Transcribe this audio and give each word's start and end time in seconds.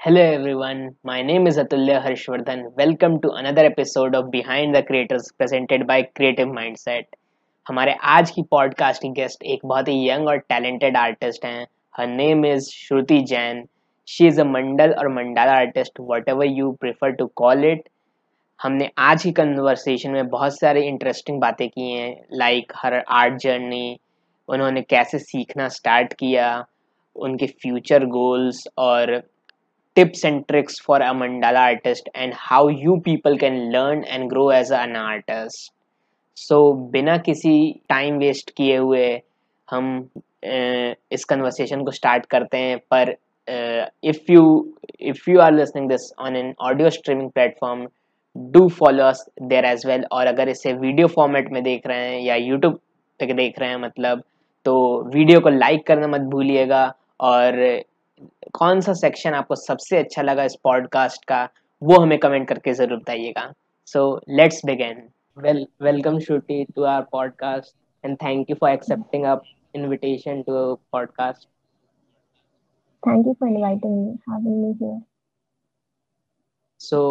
Hello 0.00 0.20
everyone, 0.22 0.96
my 1.04 1.20
name 1.20 1.46
is 1.46 1.58
Atulya 1.58 2.02
Harshvardhan. 2.02 2.72
Welcome 2.74 3.20
to 3.20 3.32
another 3.32 3.66
episode 3.66 4.14
of 4.14 4.30
Behind 4.30 4.74
the 4.74 4.82
Creators 4.82 5.30
presented 5.38 5.86
by 5.86 5.96
Creative 6.16 6.48
Mindset. 6.48 7.04
हमारे 7.66 7.94
आज 8.12 8.30
की 8.30 8.42
podcast 8.50 9.02
की 9.02 9.08
guest 9.18 9.42
एक 9.54 9.66
बहुत 9.66 9.88
ही 9.88 10.08
यंग 10.08 10.28
और 10.28 10.38
टैलेंटेड 10.52 10.96
आर्टिस्ट 10.96 11.44
हैं 11.44 11.66
her 11.94 12.06
name 12.06 12.46
is 12.46 12.68
Shruti 12.74 13.18
Jain 13.30 13.62
she 14.08 14.26
is 14.26 14.40
a 14.40 14.44
मंडल 14.44 14.92
और 14.92 15.08
mandala 15.14 15.56
artist 15.56 16.00
what 16.10 16.28
ever 16.28 16.46
you 16.46 16.70
prefer 16.80 17.12
to 17.18 17.26
call 17.36 17.64
it 17.72 17.82
हमने 18.60 18.90
आज 19.08 19.22
की 19.22 19.32
कन्वर्सेशन 19.32 20.10
में 20.10 20.28
बहुत 20.28 20.58
सारी 20.60 20.82
इंटरेस्टिंग 20.84 21.40
बातें 21.40 21.68
की 21.68 21.90
हैं 21.90 22.14
लाइक 22.44 22.72
हर 22.76 22.94
आर्ट 23.18 23.36
जर्नी 23.42 23.98
उन्होंने 24.48 24.82
कैसे 24.94 25.18
सीखना 25.18 25.68
स्टार्ट 25.76 26.14
किया 26.20 26.48
उनके 27.16 27.46
फ्यूचर 27.62 28.04
गोल्स 28.16 28.66
और 28.78 29.20
tips 30.00 30.24
and 30.30 30.46
tricks 30.48 30.80
for 30.88 31.02
a 31.08 31.14
mandala 31.24 31.66
artist 31.72 32.08
and 32.14 32.40
how 32.48 32.62
you 32.68 33.00
people 33.10 33.38
can 33.44 33.60
learn 33.72 34.04
and 34.04 34.30
grow 34.30 34.48
as 34.50 34.78
an 34.84 34.96
artist. 35.04 35.70
So, 36.36 36.58
बिना 36.92 37.16
किसी 37.24 37.56
टाइम 37.88 38.18
वेस्ट 38.18 38.50
किए 38.56 38.76
हुए 38.76 39.08
हम 39.68 39.88
इस 41.12 41.24
कन्वर्सेशन 41.30 41.82
को 41.84 41.90
स्टार्ट 41.90 42.26
करते 42.34 42.58
हैं। 42.58 42.78
पर 42.94 43.14
if 44.10 44.32
you 44.32 44.44
if 45.00 45.30
you 45.30 45.40
are 45.40 45.52
listening 45.54 45.88
this 45.88 46.12
on 46.26 46.36
an 46.36 46.52
audio 46.68 46.90
streaming 46.90 47.30
platform 47.30 47.86
do 48.36 48.66
follow 48.78 49.04
us 49.04 49.24
there 49.42 49.64
as 49.64 49.86
well 49.86 50.04
और 50.12 50.26
अगर 50.26 50.48
इसे 50.48 50.72
वीडियो 50.86 51.06
फॉर्मेट 51.18 51.52
में 51.52 51.62
देख 51.62 51.86
रहे 51.86 52.08
हैं 52.08 52.20
या 52.26 52.34
यूट्यूब 52.36 52.78
पे 53.20 53.32
देख 53.32 53.58
रहे 53.60 53.68
हैं 53.68 53.80
मतलब 53.82 54.22
तो 54.66 54.74
वीडियो 55.14 55.40
को 55.40 55.48
लाइक 55.58 55.86
करना 55.86 56.06
मत 56.16 56.28
भूलिएगा। 56.32 56.82
और 57.20 57.60
कौन 58.54 58.80
सा 58.80 58.92
सेक्शन 58.94 59.34
आपको 59.34 59.54
सबसे 59.56 59.96
अच्छा 59.98 60.22
लगा 60.22 60.44
इस 60.44 60.54
पॉडकास्ट 60.64 61.24
का 61.24 61.48
वो 61.82 62.00
हमें 62.00 62.18
कमेंट 62.18 62.48
करके 62.48 62.72
ज़रूर 62.74 62.98
बताइएगा। 62.98 63.52
So 63.86 64.20
let's 64.28 64.64
begin 64.66 65.08
welcome 65.82 66.18
Shruti 66.18 66.64
to 66.76 66.82
our 66.84 67.02
podcast 67.12 67.74
and 68.04 68.16
thank 68.16 68.50
you 68.50 68.56
for 68.60 68.70
accepting 68.70 69.24
a 69.24 69.36
invitation 69.74 70.42
to 70.42 70.74
podcast 70.92 71.48
thank 73.02 73.26
you 73.26 73.32
for 73.32 73.48
inviting 73.48 74.08
having 74.30 74.62
me 74.62 74.72
here 74.82 75.00
so 76.80 77.02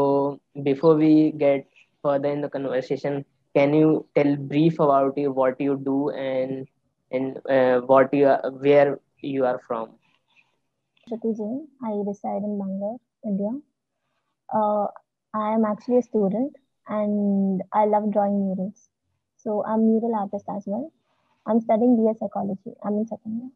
before 0.57 0.95
we 0.95 1.13
get 1.35 1.67
further 2.03 2.29
in 2.29 2.41
the 2.41 2.49
conversation 2.49 3.21
can 3.55 3.73
you 3.75 3.97
tell 4.15 4.37
brief 4.47 4.81
about 4.81 5.17
you 5.17 5.31
what 5.33 5.61
you 5.61 5.73
do 5.83 6.09
and 6.09 6.65
and 7.11 7.39
what 7.85 8.13
you 8.15 8.27
where 8.59 8.97
you 9.23 9.45
are 9.45 9.57
from 9.57 9.87
Shruti 11.09 11.35
Jain. 11.35 11.67
I 11.83 11.91
reside 12.05 12.43
in 12.43 12.59
Bangalore, 12.59 12.99
India. 13.25 13.51
Uh, 14.53 14.87
I 15.33 15.53
am 15.53 15.65
actually 15.65 15.97
a 15.97 16.01
student 16.01 16.55
and 16.87 17.61
I 17.73 17.85
love 17.85 18.11
drawing 18.11 18.45
murals. 18.45 18.89
So 19.37 19.63
I'm 19.65 19.79
a 19.79 19.83
mural 19.83 20.15
artist 20.15 20.45
as 20.49 20.63
well. 20.65 20.91
I'm 21.45 21.61
studying 21.61 21.97
BS 21.97 22.19
psychology. 22.19 22.73
I'm 22.83 22.93
in 22.93 23.07
second 23.07 23.39
year. 23.39 23.49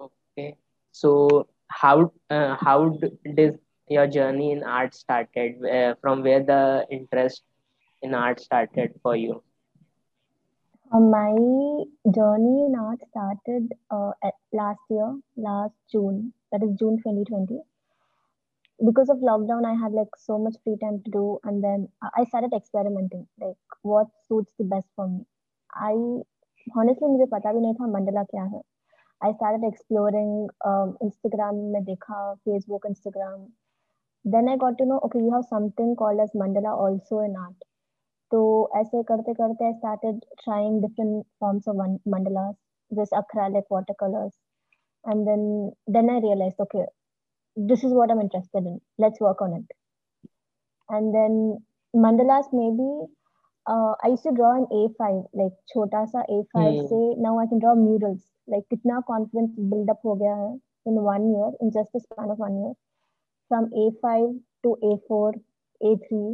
Okay. 0.00 0.56
So 0.92 1.48
how 1.68 2.12
uh, 2.30 2.56
how 2.56 2.98
did 3.34 3.58
your 3.88 4.06
journey 4.06 4.52
in 4.52 4.62
art 4.62 4.94
started? 4.94 5.64
Uh, 5.64 5.94
from 6.00 6.22
where 6.22 6.42
the 6.42 6.86
interest 6.90 7.42
in 8.02 8.14
art 8.14 8.40
started 8.40 8.94
for 9.02 9.16
you? 9.16 9.42
Uh, 10.91 10.99
my 10.99 11.31
journey 12.15 12.65
in 12.65 12.75
art 12.75 12.99
started 13.09 13.73
uh, 13.91 14.11
last 14.51 14.79
year, 14.89 15.19
last 15.37 15.75
June, 15.91 16.33
that 16.51 16.63
is 16.63 16.71
June 16.79 16.97
2020. 16.97 17.61
Because 18.83 19.09
of 19.09 19.17
lockdown, 19.17 19.65
I 19.65 19.75
had 19.75 19.91
like 19.91 20.07
so 20.17 20.39
much 20.39 20.55
free 20.63 20.77
time 20.81 21.01
to 21.05 21.11
do, 21.11 21.39
and 21.43 21.63
then 21.63 21.89
I 22.17 22.23
started 22.23 22.53
experimenting, 22.55 23.27
like 23.39 23.57
what 23.83 24.07
suits 24.27 24.51
the 24.57 24.63
best 24.63 24.87
for 24.95 25.07
me. 25.07 25.25
I 25.75 25.93
honestly 26.75 27.07
मुझे 27.07 27.25
पता 27.25 27.53
भी 27.53 27.61
नहीं 27.61 27.73
था 27.73 27.87
मंडला 27.87 28.23
क्या 28.23 28.43
है. 28.43 28.61
I 29.21 29.33
started 29.33 29.63
exploring 29.67 30.47
um, 30.65 30.97
Instagram 31.03 31.53
में 31.73 31.83
देखा, 31.83 32.35
Facebook, 32.47 32.89
Instagram. 32.89 33.47
Then 34.25 34.49
I 34.49 34.57
got 34.57 34.77
to 34.79 34.85
know, 34.85 34.99
okay, 35.03 35.19
you 35.19 35.31
have 35.33 35.45
something 35.45 35.95
called 35.95 36.19
as 36.19 36.31
mandala 36.35 36.77
also 36.85 37.19
in 37.19 37.35
art. 37.35 37.55
तो 38.32 38.40
ऐसे 38.76 39.02
करते 39.02 39.34
करते 39.34 39.64
I 39.64 39.72
started 39.72 40.20
trying 40.42 40.80
different 40.82 41.24
forms 41.40 41.68
of 41.68 41.76
mandalas 42.10 42.54
this 42.90 43.12
acrylic 43.18 43.64
water 43.72 43.94
colours 44.00 44.32
and 45.04 45.24
then 45.26 45.44
then 45.92 46.10
I 46.10 46.20
realize 46.20 46.62
okay 46.62 46.84
this 47.56 47.84
is 47.84 47.94
what 47.94 48.10
I 48.10 48.16
am 48.16 48.22
interested 48.22 48.66
in 48.66 48.80
let's 49.00 49.22
work 49.22 49.42
on 49.42 49.56
it 49.56 49.72
and 50.88 51.12
then 51.12 51.36
mandalas 51.94 52.48
may 52.54 52.70
be 52.78 52.90
I 53.66 54.16
to 54.24 54.30
draw 54.30 54.54
an 54.56 54.66
a 54.72 54.86
like 55.36 55.52
छोटा 55.68 56.04
सा 56.06 56.20
a 56.20 56.40
hmm. 56.56 56.86
से 56.88 57.22
now 57.22 57.38
I 57.40 57.46
can 57.46 57.58
draw 57.58 57.74
murals 57.74 58.22
like 58.48 58.64
कितना 58.70 59.00
confidence 59.06 59.54
build up 59.70 60.00
हो 60.04 60.14
गया 60.14 60.34
है 60.36 60.52
in 60.86 60.98
one 61.00 61.30
year 61.30 61.56
in 61.62 61.70
just 61.70 61.96
span 61.98 62.30
of 62.30 62.40
one 62.40 62.58
year 62.58 62.72
from 63.50 63.70
A 63.76 63.90
two 64.64 64.76
A 64.84 64.96
four 65.08 65.40
A 65.80 65.96
three 66.04 66.24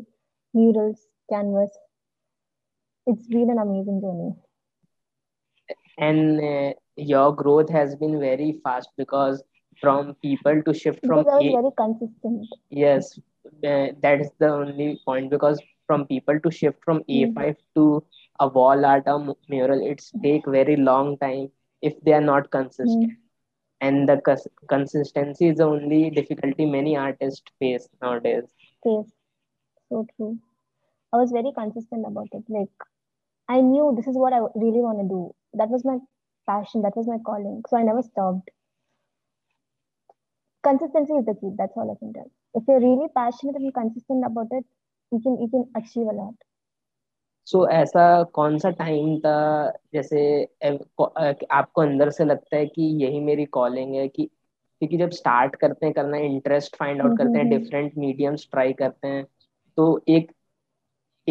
murals 0.55 1.07
canvas. 1.31 1.71
It's 3.07 3.27
been 3.27 3.51
an 3.51 3.59
amazing 3.59 4.01
journey. 4.01 4.35
And 5.99 6.41
uh, 6.41 6.75
your 6.97 7.35
growth 7.35 7.69
has 7.71 7.95
been 7.97 8.19
very 8.21 8.61
fast 8.65 8.91
because 8.97 9.43
from 9.81 10.15
people 10.23 10.63
to 10.63 10.75
shift 10.75 11.05
from 11.07 11.25
because 11.25 11.27
was 11.27 11.45
a, 11.45 11.63
very 11.63 11.73
consistent. 11.77 12.47
Yes, 12.71 13.19
uh, 13.47 13.89
that 14.03 14.21
is 14.21 14.31
the 14.39 14.49
only 14.49 15.01
point 15.05 15.31
because 15.31 15.61
from 15.87 16.07
people 16.07 16.39
to 16.41 16.51
shift 16.51 16.83
from 16.85 17.03
A5 17.09 17.35
mm-hmm. 17.35 17.81
to 17.81 18.05
a 18.41 18.49
wall 18.49 18.85
art 18.85 19.05
or 19.07 19.37
mural, 19.49 19.87
it's 19.87 20.13
take 20.23 20.47
very 20.47 20.77
long 20.77 21.19
time 21.19 21.51
if 21.83 22.01
they 22.03 22.13
are 22.13 22.21
not 22.21 22.51
consistent. 22.51 23.05
Mm-hmm 23.05 23.21
and 23.81 24.09
the 24.09 24.19
cons- 24.19 24.47
consistency 24.69 25.49
is 25.49 25.57
the 25.57 25.65
only 25.65 26.11
difficulty 26.11 26.67
many 26.67 26.97
artists 26.97 27.43
face 27.59 27.89
nowadays. 28.03 28.45
Yes, 28.85 29.07
so 29.89 30.07
true. 30.17 30.39
I 31.13 31.17
was 31.17 31.33
very 31.33 31.53
consistent 31.55 32.07
about 32.07 32.29
it. 32.33 32.45
Like 32.49 32.71
I 33.49 33.61
knew 33.61 33.93
this 33.97 34.07
is 34.07 34.17
what 34.17 34.33
I 34.33 34.41
really 34.55 34.81
want 34.81 35.01
to 35.01 35.09
do. 35.09 35.35
That 35.55 35.69
was 35.69 35.85
my 35.85 35.99
passion. 36.47 36.83
That 36.83 36.97
was 36.97 37.07
my 37.07 37.19
calling. 37.19 37.63
So 37.69 37.77
I 37.77 37.83
never 37.83 38.03
stopped. 38.03 38.51
Consistency 40.65 41.15
is 41.15 41.25
the 41.25 41.35
key. 41.35 41.53
That's 41.57 41.77
all 41.77 41.91
I 41.91 41.99
can 41.99 42.13
tell. 42.13 42.31
If 42.55 42.65
you're 42.69 42.81
really 42.81 43.09
passionate 43.15 43.57
and 43.57 43.75
consistent 43.75 44.25
about 44.25 44.49
it, 44.51 44.65
you 45.13 45.21
can 45.21 45.41
you 45.41 45.49
can 45.49 45.67
achieve 45.77 46.07
a 46.07 46.17
lot. 46.23 46.35
So 47.47 47.59
so, 47.59 47.71
ऐसा 47.73 48.23
कौन 48.35 48.59
सा 48.59 48.71
time 48.79 49.17
था 49.21 49.37
जैसे 49.93 50.21
आपको 50.65 51.83
अंदर 51.83 52.11
से 52.17 52.25
लगता 52.25 52.57
है 52.57 52.67
कि 52.67 52.83
यही 53.05 53.21
मेरी 53.21 53.45
कॉलिंग 53.57 53.95
है 53.95 54.07
कि 54.09 54.27
क्योंकि 54.27 54.97
जब 54.97 55.11
स्टार्ट 55.11 55.57
करते 55.63 55.87
हैं 55.87 55.95
करना 55.95 56.17
इंटरेस्ट 56.27 56.77
फाइंड 56.77 57.01
आउट 57.03 57.17
करते 57.19 57.39
हैं 57.39 57.49
डिफरेंट 57.49 57.97
मीडियम्स 57.99 58.47
ट्राई 58.51 58.73
करते 58.83 59.09
हैं 59.09 59.25
तो 59.77 59.87
एक 60.09 60.31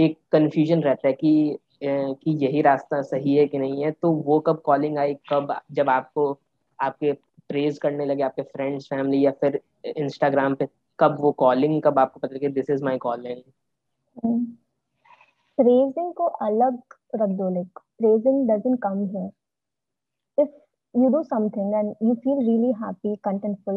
एक 0.03 0.17
कंफ्यूजन 0.31 0.81
रहता 0.83 1.07
है 1.07 1.13
कि 1.13 1.57
कि 1.83 2.31
यही 2.45 2.61
रास्ता 2.61 3.01
सही 3.01 3.35
है 3.35 3.45
कि 3.47 3.57
नहीं 3.57 3.83
है 3.83 3.91
तो 3.91 4.11
वो 4.11 4.39
कब 4.47 4.61
कॉलिंग 4.65 4.97
आई, 4.97 5.13
कब 5.29 5.55
जब 5.71 5.89
आपको, 5.89 6.37
आपके 6.79 7.11
प्रेज 7.49 7.77
करने 7.77 8.05
लगे, 8.05 8.23
आपके 8.23 8.41
फ्रेंड्स 8.41 8.87
फैमिली 8.89 9.25
या 9.25 9.31
फिर 9.41 9.59
इंस्टाग्राम 9.97 10.55
पे, 10.55 10.67
कब 10.99 11.17
वो 11.19 11.31
कॉलिंग 11.43 11.81
कब 11.83 11.99
आपको 11.99 12.19
पता 12.19 12.35
लगे 12.35 12.49
this 12.59 12.69
is 12.69 12.83
my 12.83 12.97
calling 13.07 13.41
praising 15.57 16.13
को 16.13 16.25
अलग 16.47 16.81
रख 17.15 17.29
दो 17.37 17.49
like 17.53 17.79
praising 17.97 18.47
doesn't 18.49 18.79
come 18.83 19.05
here 19.05 19.31
if 20.37 20.57
you 20.93 21.09
do 21.13 21.19
something 21.23 21.73
and 21.79 21.95
you 22.01 22.13
feel 22.21 22.39
really 22.45 22.69
happy, 22.77 23.11
contentful, 23.25 23.75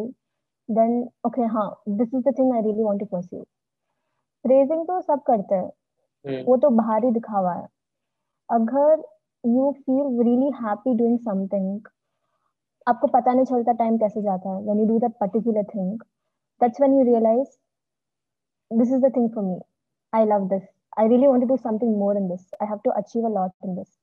then, 0.69 0.93
okay 1.27 1.49
हाँ 1.55 1.65
this 1.99 2.15
is 2.15 2.23
the 2.25 2.33
thing 2.33 2.53
I 2.53 2.61
really 2.67 2.87
want 2.87 3.03
to 3.03 3.07
pursue. 3.07 3.43
Praising 4.45 4.85
तो 4.87 5.01
सब 5.01 5.23
करते 5.27 5.55
हैं. 5.55 5.71
Hmm. 6.25 6.45
वो 6.47 6.57
तो 6.57 6.71
बाहर 6.71 7.05
ही 7.05 7.11
दिखा 7.11 7.39
हुआ 7.39 7.53
है। 7.55 7.67
अगर 8.49 9.03
you 9.45 9.71
feel 9.79 10.23
really 10.23 10.51
happy 10.63 10.95
doing 10.97 11.19
something 11.19 11.89
आपको 12.87 13.07
पता 13.07 13.33
नहीं 13.33 13.45
चलता 13.45 13.73
टाइम 13.81 13.97
कैसे 13.99 14.23
जाता 14.23 14.51
है। 14.51 14.63
When 14.65 14.81
you 14.81 14.87
do 14.87 14.99
that 14.99 15.13
particular 15.21 15.65
thing 15.75 15.99
that's 16.61 16.81
when 16.81 16.99
you 16.99 17.05
realize 17.05 17.49
this 18.71 18.93
is 18.93 19.07
the 19.07 19.13
thing 19.17 19.29
for 19.35 19.45
me 19.45 19.59
I 20.13 20.25
love 20.27 20.49
this 20.49 20.63
I 20.99 21.09
really 21.09 21.27
want 21.27 21.43
to 21.43 21.49
do 21.49 21.57
something 21.57 21.97
more 21.99 22.17
in 22.17 22.29
this 22.29 22.47
I 22.63 22.69
have 22.69 22.79
to 22.85 22.91
achieve 22.91 23.27
a 23.27 23.33
lot 23.35 23.53
in 23.65 23.75
this 23.77 23.99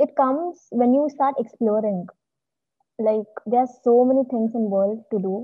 it 0.00 0.14
comes 0.16 0.68
when 0.74 0.94
you 0.94 1.08
start 1.08 1.38
exploring 1.40 2.10
like 2.98 3.40
there 3.48 3.60
are 3.60 3.66
so 3.66 4.02
many 4.04 4.24
things 4.32 4.56
in 4.56 4.66
world 4.70 5.02
to 5.10 5.18
do 5.28 5.36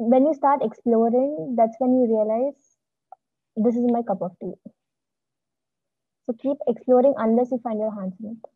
when 0.00 0.26
you 0.26 0.32
start 0.34 0.60
exploring, 0.64 1.30
that's 1.56 1.78
when 1.80 1.94
you 1.94 2.02
realize 2.10 2.77
this 3.64 3.76
is 3.76 3.84
my 3.90 4.02
cup 4.02 4.22
of 4.22 4.32
tea. 4.40 4.54
So 6.26 6.32
keep 6.34 6.58
exploring 6.68 7.14
unless 7.16 7.50
you 7.50 7.58
find 7.58 7.80
your 7.80 7.92
hands 7.94 8.14
in 8.20 8.32
it. 8.32 8.50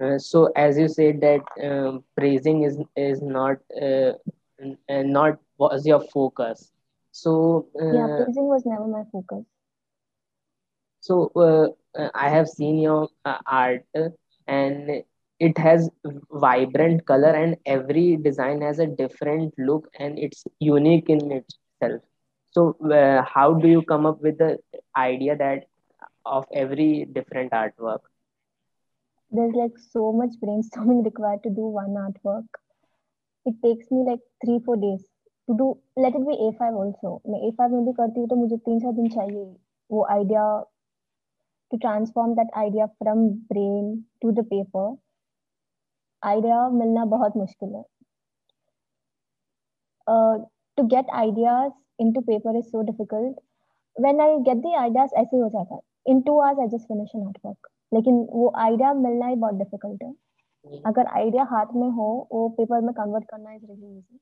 Uh, 0.00 0.18
so 0.18 0.50
as 0.56 0.78
you 0.78 0.88
said 0.88 1.20
that 1.20 1.42
um, 1.62 2.02
praising 2.16 2.62
is 2.62 2.78
is 2.96 3.20
not 3.22 3.56
uh, 3.80 4.12
n- 4.60 4.78
uh, 4.88 5.02
not 5.02 5.38
was 5.58 5.86
your 5.86 6.00
focus. 6.00 6.70
So 7.12 7.66
Yeah, 7.90 8.08
uh, 8.08 8.24
praising 8.24 8.48
was 8.48 8.64
never 8.66 8.86
my 8.86 9.04
focus. 9.12 9.44
so 11.00 11.30
uh, 11.36 11.68
uh, 12.00 12.10
I 12.14 12.28
have 12.30 12.48
seen 12.48 12.78
your 12.78 13.08
uh, 13.24 13.38
art 13.46 13.84
and 14.46 15.02
it 15.38 15.58
has 15.58 15.90
vibrant 16.30 17.06
color 17.06 17.30
and 17.30 17.56
every 17.66 18.16
design 18.16 18.60
has 18.62 18.78
a 18.78 18.86
different 18.86 19.54
look 19.58 19.88
and 19.98 20.18
it's 20.18 20.44
unique 20.60 21.08
in 21.08 21.30
itself 21.32 22.02
So 22.53 22.75
uh, 22.91 23.23
how 23.23 23.53
do 23.53 23.67
you 23.67 23.81
come 23.83 24.05
up 24.05 24.21
with 24.21 24.37
the 24.37 24.57
idea 24.97 25.35
that 25.37 25.65
of 26.25 26.45
every 26.53 27.05
different 27.05 27.51
artwork? 27.51 27.99
There's 29.31 29.53
like 29.53 29.77
so 29.77 30.11
much 30.11 30.31
brainstorming 30.43 31.05
required 31.05 31.43
to 31.43 31.49
do 31.49 31.61
one 31.61 31.95
artwork. 32.05 32.47
It 33.45 33.55
takes 33.63 33.91
me 33.91 34.03
like 34.07 34.19
three 34.43 34.59
four 34.65 34.77
days 34.77 35.03
to 35.47 35.55
do. 35.55 35.77
Let 35.95 36.15
it 36.15 36.25
be 36.27 36.35
A5 36.47 36.73
also. 36.73 37.21
मैं 37.27 37.39
A5 37.49 37.71
में 37.71 37.85
भी 37.85 37.93
करती 37.99 38.19
हूँ 38.19 38.27
तो 38.29 38.35
मुझे 38.35 38.57
तीन 38.57 38.79
चार 38.79 38.93
दिन 38.93 39.09
चाहिए 39.09 39.45
वो 39.91 40.07
idea 40.11 40.45
to 41.71 41.77
transform 41.77 42.35
that 42.39 42.49
idea 42.57 42.89
from 42.97 43.27
brain 43.53 44.05
to 44.23 44.31
the 44.31 44.43
paper. 44.53 44.87
Idea 46.25 46.69
मिलना 46.79 47.05
बहुत 47.13 47.37
मुश्किल 47.37 47.75
है. 47.75 47.83
Uh, 50.07 50.45
to 50.77 50.83
get 50.95 51.05
ideas 51.15 51.71
into 51.98 52.22
paper 52.22 52.56
is 52.56 52.70
so 52.70 52.82
difficult. 52.82 53.38
When 53.96 54.20
I 54.20 54.30
get 54.48 54.62
the 54.62 54.74
ideas 54.80 55.12
ऐसे 55.18 55.36
ही 55.36 55.42
हो 55.42 55.48
जाता 55.48 55.74
है. 55.74 55.80
In 56.12 56.22
two 56.24 56.40
hours 56.40 56.58
I 56.64 56.68
just 56.76 56.92
finish 56.92 57.14
an 57.14 57.26
artwork. 57.30 57.70
लेकिन 57.94 58.14
वो 58.32 58.52
आइडिया 58.58 58.92
मिलना 58.94 59.26
ही 59.26 59.36
बहुत 59.36 59.54
डिफ़िकल्ट 59.54 60.02
है 60.02 60.12
अगर 60.86 61.06
आइडिया 61.18 61.42
हाथ 61.50 61.74
में 61.76 61.88
हो 61.96 62.06
वो 62.32 62.48
पेपर 62.58 62.80
में 62.80 62.92
कन्वर्ट 62.94 63.24
करना 63.30 63.52
is 63.52 63.66
really 63.66 63.98
easy 63.98 64.20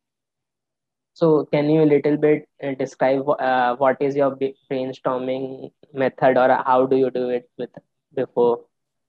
So, 1.17 1.45
can 1.45 1.69
you 1.69 1.83
a 1.83 1.89
little 1.89 2.17
bit 2.17 2.49
uh, 2.67 2.71
describe 2.75 3.29
uh, 3.29 3.77
what 3.77 3.99
is 4.01 4.15
your 4.17 4.29
brainstorming 4.37 5.71
method, 5.93 6.39
or 6.39 6.47
how 6.69 6.87
do 6.87 6.97
you 6.97 7.11
do 7.11 7.29
it 7.29 7.51
with 7.59 7.71
before 8.15 8.65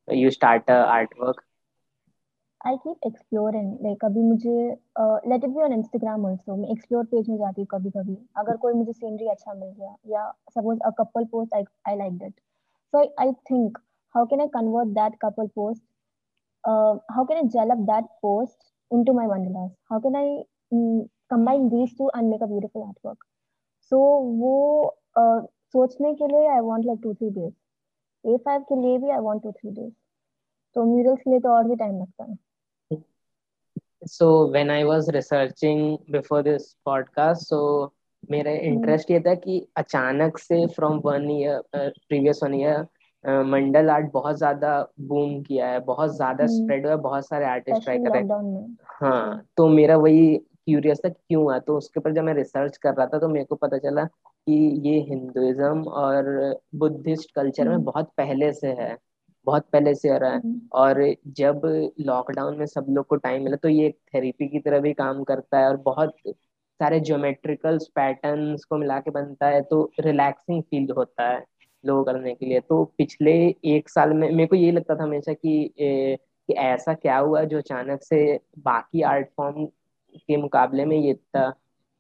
you 0.07 0.31
start 0.31 0.63
a 0.67 0.79
artwork? 0.95 1.39
I 2.63 2.75
keep 2.83 3.05
exploring 3.07 3.71
like 3.83 3.97
कभी 4.01 4.21
मुझे 4.23 4.51
let 5.29 5.43
it 5.43 5.49
be 5.49 5.61
on 5.63 5.73
Instagram 5.73 6.25
also 6.25 6.55
मैं 6.55 6.69
explore 6.71 7.05
page 7.05 7.29
में 7.29 7.37
जाती 7.37 7.61
हूँ 7.61 7.67
कभी 7.71 7.89
कभी 7.91 8.15
अगर 8.37 8.57
कोई 8.57 8.73
मुझे 8.73 8.93
सीनरी 8.93 9.27
अच्छा 9.29 9.53
मिल 9.53 9.69
गया, 9.69 9.95
या 10.07 10.29
suppose 10.51 10.79
a 10.79 10.89
couple 10.99 11.25
post 11.31 11.53
I 11.55 11.95
like 11.97 12.17
that 12.17 12.33
so 12.93 12.99
I 13.21 13.31
think 13.51 13.77
how 14.15 14.25
can 14.25 14.41
I 14.41 14.47
convert 14.53 14.89
that 14.99 15.15
couple 15.21 15.47
post 15.55 15.83
how 17.15 17.25
can 17.25 17.37
I 17.37 17.47
develop 17.47 17.77
that 17.89 18.05
post 18.21 18.71
in 18.91 19.03
to 19.05 19.13
my 19.13 19.27
wanderlust 19.27 19.71
how 19.91 19.99
can 19.99 20.15
I 20.15 20.37
combine 21.33 21.67
these 21.69 21.97
two 21.97 22.09
and 22.17 22.29
make 22.29 22.43
a 22.43 22.45
beautiful 22.45 22.83
art 22.83 22.97
work 23.05 23.25
so 23.91 23.99
वो 24.39 24.95
सोचने 25.17 26.13
के 26.15 26.27
लिए 26.27 26.47
I 26.47 26.59
want 26.69 26.85
like 26.85 26.99
two 27.03 27.13
three 27.13 27.29
days 27.31 27.53
A 28.25 28.37
five 28.45 28.61
के 28.69 28.81
लिए 28.81 28.97
भी 28.97 29.09
I 29.09 29.19
want 29.29 29.43
two 29.43 29.51
three 29.51 29.71
days 29.71 29.93
तो 30.75 30.85
murals 30.85 31.19
के 31.23 31.29
लिए 31.31 31.39
तो 31.39 31.49
और 31.55 31.67
भी 31.69 31.75
टाइम 31.75 31.99
लगता 32.01 32.23
है। 32.23 32.35
So 34.05 34.47
when 34.47 34.69
I 34.69 34.83
was 34.83 35.09
researching 35.13 35.97
before 36.11 36.43
this 36.43 36.75
podcast, 36.85 37.45
so 37.47 37.93
मेरा 38.31 38.51
इंटरेस्ट 38.51 39.11
ये 39.11 39.19
था 39.19 39.33
कि 39.35 39.59
अचानक 39.77 40.37
से 40.37 40.65
from 40.75 40.99
one 41.05 41.29
year 41.31 41.61
previous 41.75 42.39
one 42.43 42.53
year 42.53 43.43
mandala 43.45 43.89
art 43.89 44.11
बहुत 44.13 44.37
ज़्यादा 44.37 44.71
बूम 45.01 45.41
किया 45.41 45.67
है 45.67 45.79
बहुत 45.85 46.15
ज़्यादा 46.15 46.45
स्प्रेड 46.47 46.85
हुआ 46.85 46.91
है 46.91 46.97
बहुत 47.01 47.27
सारे 47.27 47.45
आर्टिस्ट 47.45 47.83
ट्राई 47.83 47.97
कर 47.97 48.11
रहे 48.11 48.21
हैं। 48.21 48.77
हाँ 49.01 49.43
तो 49.57 49.67
मेरा 49.67 49.97
वही 49.97 50.35
क्यूरियस 50.37 51.01
था 51.05 51.09
क्यों 51.09 51.43
हुआ? 51.43 51.59
तो 51.59 51.77
उसके 51.77 51.99
ऊपर 51.99 52.13
जब 52.13 52.23
मैं 52.23 52.33
रिसर्च 52.33 52.77
कर 52.77 52.93
रहा 52.93 53.05
था 53.07 53.19
तो 53.19 53.27
मेरे 53.29 53.45
को 53.45 53.55
पता 53.55 53.77
चला 53.77 54.03
कि 54.03 54.55
ये 54.89 54.99
हिंदुइज्म 55.09 55.83
और 55.87 56.59
बुद्धिस्ट 56.75 57.35
कल्चर 57.35 57.69
में 57.69 57.83
बहुत 57.83 58.09
पहले 58.17 58.51
से 58.53 58.67
है। 58.67 58.97
बहुत 59.47 59.65
पहले 59.71 59.93
से 59.95 60.09
आ 60.09 60.17
रहा 60.17 60.33
है। 60.33 60.41
और 60.73 61.03
जब 61.37 61.61
लॉकडाउन 62.01 62.57
में 62.57 62.65
सब 62.67 62.85
लोग 62.89 63.05
को 63.07 63.15
टाइम 63.17 63.43
मिला 63.43 63.55
तो 63.57 63.69
ये 63.69 63.87
एक 63.87 63.97
थेरेपी 64.13 64.47
की 64.49 64.59
तरह 64.59 64.79
भी 64.79 64.93
काम 64.93 65.23
करता 65.23 65.59
है 65.59 65.67
और 65.69 65.77
बहुत 65.85 66.15
सारे 66.79 66.99
ज्योमेट्रिकल 67.01 67.77
पैटर्न्स 67.95 68.63
को 68.65 68.77
मिला 68.77 68.99
के 68.99 69.11
बनता 69.11 69.47
है 69.47 69.61
तो 69.63 69.83
रिलैक्सिंग 69.99 70.61
फील 70.63 70.87
होता 70.97 71.29
है 71.29 71.43
लोग 71.83 72.05
करने 72.05 72.33
के 72.35 72.45
लिए। 72.45 72.59
तो 72.59 72.83
पिछले 72.97 73.33
एक 73.67 73.89
साल 73.89 74.13
में 74.13 74.29
मेरे 74.31 74.47
को 74.47 74.55
ये 74.55 74.71
लगता 74.71 74.95
था 74.95 75.03
हमेशा 75.03 75.33
कि 75.33 75.73
ए, 75.79 76.17
कि 76.49 76.53
ऐसा 76.53 76.93
क्या 76.95 77.17
हुआ 77.17 77.43
जो 77.43 77.57
अचानक 77.57 78.03
से 78.03 78.39
बाकी 78.59 79.01
आर्ट 79.03 79.27
फॉर्म 79.37 79.65
के 80.17 80.37
मुकाबले 80.37 80.85
में 80.85 80.97
ये 80.97 81.11
इतना 81.11 81.49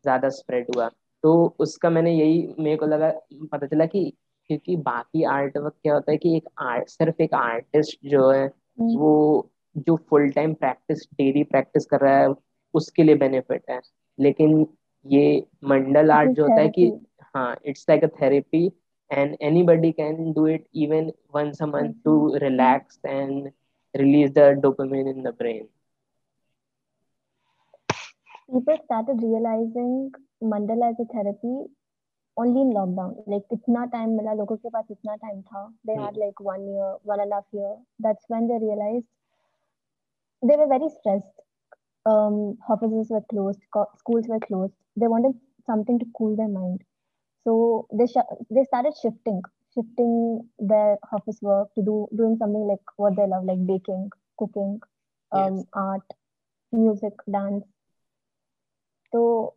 ज़्यादा 0.05 0.29
स्प्रेड 0.31 0.67
हुआ। 0.75 0.89
तो 1.23 1.55
उसका 1.59 1.89
मैंने 1.89 2.11
यही 2.13 2.53
मेरे 2.59 2.77
को 2.77 2.85
लगा 2.85 3.11
पता 3.51 3.67
चला 3.67 3.85
कि 3.85 4.11
क्योंकि 4.47 4.75
बाकी 4.87 5.23
आर्ट 5.23 5.57
वर्क 5.57 5.73
क्या 5.83 5.93
होता 5.93 6.11
है 6.11 6.17
कि 6.17 6.35
एक 6.37 6.47
आर्ट 6.61 6.89
सिर्फ़ 6.89 7.21
एक 7.21 7.33
आर्टिस्ट 7.33 7.97
जो 8.05 8.29
है 8.31 8.45
वो 8.79 9.49
जो 9.75 9.95
full 10.09 10.29
time 10.29 10.53
practice 10.53 11.07
daily 11.17 11.43
practice 11.43 11.85
कर 11.85 11.99
रहा 11.99 12.17
है 12.17 12.33
उसके 12.73 13.03
लिए 13.03 13.15
बेनिफिट 13.15 13.63
है 13.69 13.81
लेकिन 14.19 14.65
ये 15.05 15.25
मंडल 15.65 16.11
आर्ट 16.11 16.31
जो 16.31 16.43
होता 16.43 16.61
है 16.61 16.69
कि 16.69 16.91
हाँ 17.35 17.55
it's 17.65 17.85
like 17.89 18.03
a 18.03 18.07
therapy 18.21 18.71
and 19.11 19.37
anybody 19.41 19.93
can 19.93 20.33
do 20.33 20.45
it 20.45 20.65
even 20.73 21.11
once 21.33 21.59
a 21.61 21.67
month 21.67 21.95
to 22.03 22.13
relax 22.41 22.99
and 23.03 23.51
release 23.95 24.31
the 24.31 24.45
dopamine 24.63 25.09
in 25.11 25.23
the 25.23 25.31
brain 25.31 25.67
people 28.49 28.77
started 28.85 29.21
realizing 29.21 29.93
mandala 30.53 30.89
as 30.93 30.99
a 30.99 31.07
therapy 31.13 31.55
only 32.37 32.61
in 32.61 32.73
lockdown. 32.73 33.15
Like 33.27 33.43
itna 33.51 33.91
time 33.91 34.15
mila 34.17 34.35
logo 34.35 34.57
ke 34.57 34.71
paas 34.75 34.89
itna 34.95 35.17
time 35.25 35.43
tha 35.51 35.63
they 35.89 35.97
had 36.03 36.17
like 36.17 36.39
one 36.39 36.67
year 36.67 36.91
one 37.03 37.19
and 37.19 37.31
a 37.31 37.35
half 37.35 37.45
year. 37.51 37.73
That's 37.99 38.25
when 38.27 38.47
they 38.47 38.59
realized 38.65 39.07
they 40.41 40.55
were 40.55 40.67
very 40.67 40.89
stressed. 40.99 41.41
Um 42.05 42.57
offices 42.69 43.09
were 43.09 43.25
closed 43.33 43.61
schools 43.97 44.27
were 44.27 44.39
closed. 44.47 44.73
They 44.95 45.07
wanted 45.07 45.35
something 45.65 45.99
to 45.99 46.05
cool 46.17 46.35
their 46.35 46.47
mind. 46.47 46.81
So 47.43 47.87
they 47.91 48.07
sh- 48.07 48.31
they 48.49 48.63
started 48.63 48.93
shifting 49.01 49.41
shifting 49.75 50.49
their 50.59 50.97
office 51.11 51.39
work 51.41 51.73
to 51.75 51.81
do 51.81 52.07
doing 52.15 52.35
something 52.37 52.67
like 52.67 52.97
what 52.97 53.15
they 53.15 53.25
love 53.27 53.45
like 53.45 53.65
baking 53.65 54.09
cooking 54.37 54.79
um, 55.31 55.57
yes. 55.57 55.65
art 55.73 56.13
music 56.71 57.13
dance. 57.31 57.63
So 59.11 59.55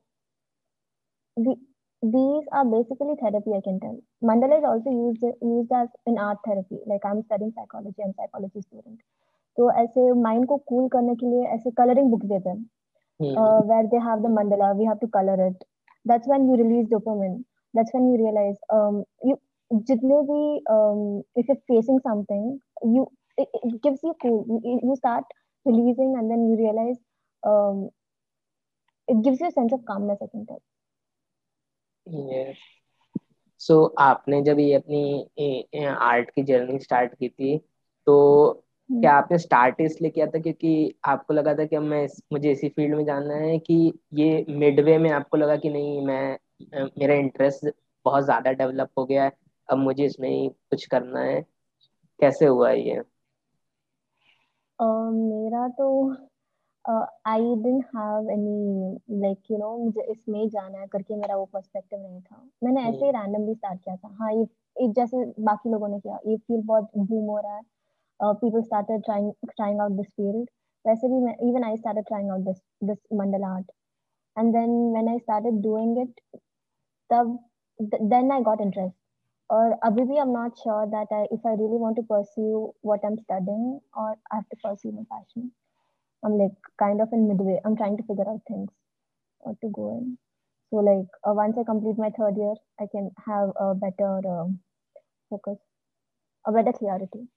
the, 1.36 1.56
these 2.02 2.44
are 2.52 2.64
basically 2.64 3.14
therapy 3.20 3.52
i 3.56 3.60
can 3.66 3.78
tell 3.80 3.96
mandala 4.30 4.58
is 4.58 4.64
also 4.64 4.90
used 4.90 5.24
used 5.42 5.72
as 5.72 5.88
in 6.06 6.18
art 6.18 6.38
therapy 6.46 6.78
like 6.86 7.04
i'm 7.10 7.22
studying 7.22 7.52
psychology 7.56 8.02
i'm 8.06 8.14
psychology 8.20 8.60
student 8.68 8.98
तो 9.58 9.70
ऐसे 9.80 10.02
mind 10.22 10.46
को 10.46 10.56
cool 10.68 10.88
करने 10.92 11.14
के 11.16 11.26
लिए 11.26 11.44
ऐसे 11.52 11.70
colouring 11.76 12.10
book 12.10 12.24
देते 12.32 12.50
हैं 12.50 13.68
where 13.68 13.86
they 13.92 13.96
have 14.06 14.18
the 14.22 14.30
mandala 14.32 14.70
we 14.80 14.84
have 14.84 14.96
to 15.02 15.06
colour 15.14 15.46
it 15.46 15.64
that's 16.08 16.28
when 16.28 16.48
you 16.48 16.56
release 16.62 16.90
dopamine 16.90 17.44
that's 17.76 17.92
when 17.94 18.04
you 18.08 18.16
realize 18.18 18.58
um, 18.74 18.98
you 19.28 19.34
jitne 19.88 20.18
bhi 20.28 20.42
um, 20.74 21.00
if 21.34 21.48
you're 21.48 21.62
facing 21.72 21.98
something 22.04 22.44
you 22.96 23.02
it, 23.38 23.48
it 23.62 23.82
gives 23.86 24.00
you 24.02 24.14
cool 24.22 24.38
you, 24.66 24.76
you 24.82 24.96
start 24.96 25.24
releasing 25.64 26.14
and 26.20 26.30
then 26.30 26.44
you 26.48 26.56
realize 26.60 26.96
um, 27.42 27.90
it 29.08 29.22
gives 29.22 29.40
you 29.40 29.48
a 29.48 29.56
yes. 32.08 32.54
so 33.60 33.88
आपने 33.98 34.42
जब 34.42 34.58
ये 34.58 34.74
अपनी 34.74 35.84
art 35.86 36.30
की 36.30 36.42
journey 36.42 36.78
start 36.78 37.14
की 37.14 37.28
थी 37.28 37.58
तो 38.06 38.52
क्या 38.90 39.12
आपने 39.12 39.38
स्टार्ट 39.38 39.80
इसलिए 39.80 40.10
किया 40.10 40.26
था 40.26 40.38
क्योंकि 40.38 40.94
आपको 41.04 41.34
लगा 41.34 41.54
था 41.54 41.64
कि 41.64 41.78
मैं 41.78 42.08
मुझे 42.32 42.52
इसी 42.52 42.68
फ़ील्ड 42.68 42.96
में 42.96 43.04
जाना 43.04 43.34
है 43.34 43.58
कि 43.58 43.92
ये 44.14 44.46
मिडवे 44.48 44.98
में 44.98 45.10
आपको 45.10 45.36
लगा 45.36 45.56
कि 45.56 45.70
नहीं 45.70 46.06
मैं 46.06 46.38
मेरा 46.98 47.14
इंटरेस्ट 47.14 47.74
बहुत 48.04 48.24
ज़्यादा 48.24 48.52
डेवलप 48.52 48.90
हो 48.98 49.04
गया 49.04 49.24
है 49.24 49.32
अब 49.70 49.78
मुझे 49.78 50.04
इसमें 50.04 50.30
ही 50.30 50.48
कुछ 50.48 50.86
करना 50.86 51.20
है। 51.20 51.42
कैसे 52.20 52.46
हुआ 52.46 52.70
ये? 52.70 53.00
uh, 54.82 55.12
मेरा 55.12 55.68
तो 55.68 56.16
I 56.88 57.54
don't 57.62 57.84
have 57.96 58.30
any 58.30 59.20
like 59.22 59.50
you 59.50 59.58
know 59.58 59.76
मुझे 59.78 60.02
इसमें 60.10 60.38
ही 60.40 60.48
जाना 60.48 60.78
है 60.78 60.86
करके 60.92 61.16
मेरा 61.16 61.36
वो 61.36 61.44
पर्सपेक्टिव 61.52 62.00
नहीं 62.00 62.20
था 62.20 62.42
मैंने 62.64 62.88
ऐसे 62.88 63.04
ही 63.04 63.10
रैंडमली 63.12 63.54
स्टार्ट 63.54 63.80
किया 63.84 63.96
था 63.96 64.14
हाँ 64.20 64.32
ये 64.32 64.88
जैसे 64.98 65.24
बाकी 65.48 65.70
लोगों 65.70 65.88
ने 65.88 65.98
किया 66.00 66.18
ये 66.26 66.36
फ़ील्ड 66.36 66.66
बहुत 66.66 66.90
बूम 66.96 67.24
हो 67.30 67.38
रहा 67.38 67.56
है 67.56 67.62
uh, 68.20 68.34
people 68.34 68.62
started 68.62 69.04
trying 69.04 69.32
trying 69.56 69.80
out 69.80 69.96
this 69.96 70.12
field. 70.16 70.46
वैसे 70.84 71.08
भी 71.08 71.20
मैं 71.20 71.34
even 71.46 71.64
I 71.64 71.74
started 71.76 72.06
trying 72.08 72.28
out 72.30 72.44
this 72.44 72.60
this 72.88 72.98
mandala 73.20 73.48
art, 73.54 73.72
and 74.36 74.54
then 74.54 74.76
when 74.96 75.08
I 75.08 75.18
started 75.18 75.60
doing 75.62 75.96
it, 76.02 76.20
तब 77.10 77.32
th- 77.80 78.02
then 78.12 78.30
I 78.30 78.40
got 78.42 78.60
interest. 78.60 78.94
और 79.50 79.72
अभी 79.84 80.04
भी 80.04 80.16
I'm 80.20 80.32
not 80.32 80.62
sure 80.62 80.86
that 80.92 81.12
I 81.16 81.20
if 81.34 81.44
I 81.46 81.54
really 81.58 81.80
want 81.82 81.96
to 81.96 82.04
pursue 82.12 82.62
what 82.82 83.04
I'm 83.04 83.18
studying 83.18 83.66
or 83.96 84.08
I 84.32 84.36
have 84.36 84.48
to 84.54 84.56
pursue 84.62 84.92
my 84.92 85.04
passion. 85.10 85.50
I'm 86.26 86.36
like 86.38 86.58
kind 86.78 87.00
of 87.00 87.08
in 87.12 87.28
midway. 87.28 87.60
I'm 87.64 87.76
trying 87.76 87.96
to 87.96 88.02
figure 88.02 88.28
out 88.28 88.40
things 88.48 88.70
or 89.40 89.54
to 89.62 89.68
go 89.70 89.90
in. 89.98 90.18
So 90.70 90.78
like 90.78 91.06
uh, 91.24 91.32
once 91.32 91.56
I 91.58 91.62
complete 91.62 91.96
my 91.96 92.10
third 92.10 92.36
year, 92.36 92.54
I 92.80 92.86
can 92.90 93.10
have 93.24 93.50
a 93.60 93.74
better 93.74 94.18
uh, 94.28 94.48
focus, 95.30 95.58
a 96.44 96.50
better 96.52 96.72
clarity. 96.72 97.28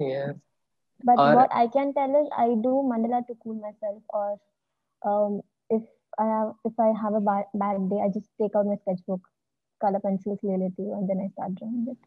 Yeah. 0.00 0.32
But 1.04 1.18
or, 1.18 1.34
what 1.34 1.50
I 1.52 1.66
can 1.66 1.92
tell 1.92 2.10
is 2.20 2.28
I 2.36 2.48
do 2.48 2.82
mandala 2.90 3.26
to 3.26 3.34
cool 3.42 3.60
myself, 3.60 4.02
or 4.08 4.40
um, 5.04 5.42
if 5.68 5.82
I 6.18 6.24
have 6.24 6.54
if 6.64 6.72
I 6.80 6.92
have 7.00 7.14
a 7.14 7.20
bad, 7.20 7.44
bad 7.54 7.90
day, 7.90 8.00
I 8.02 8.08
just 8.08 8.30
take 8.40 8.56
out 8.56 8.66
my 8.66 8.76
sketchbook, 8.82 9.20
color 9.80 10.00
pencils, 10.00 10.40
layer 10.42 10.56
and 10.56 11.08
then 11.08 11.20
I 11.22 11.28
start 11.32 11.54
drawing 11.56 11.86
it. 11.92 11.98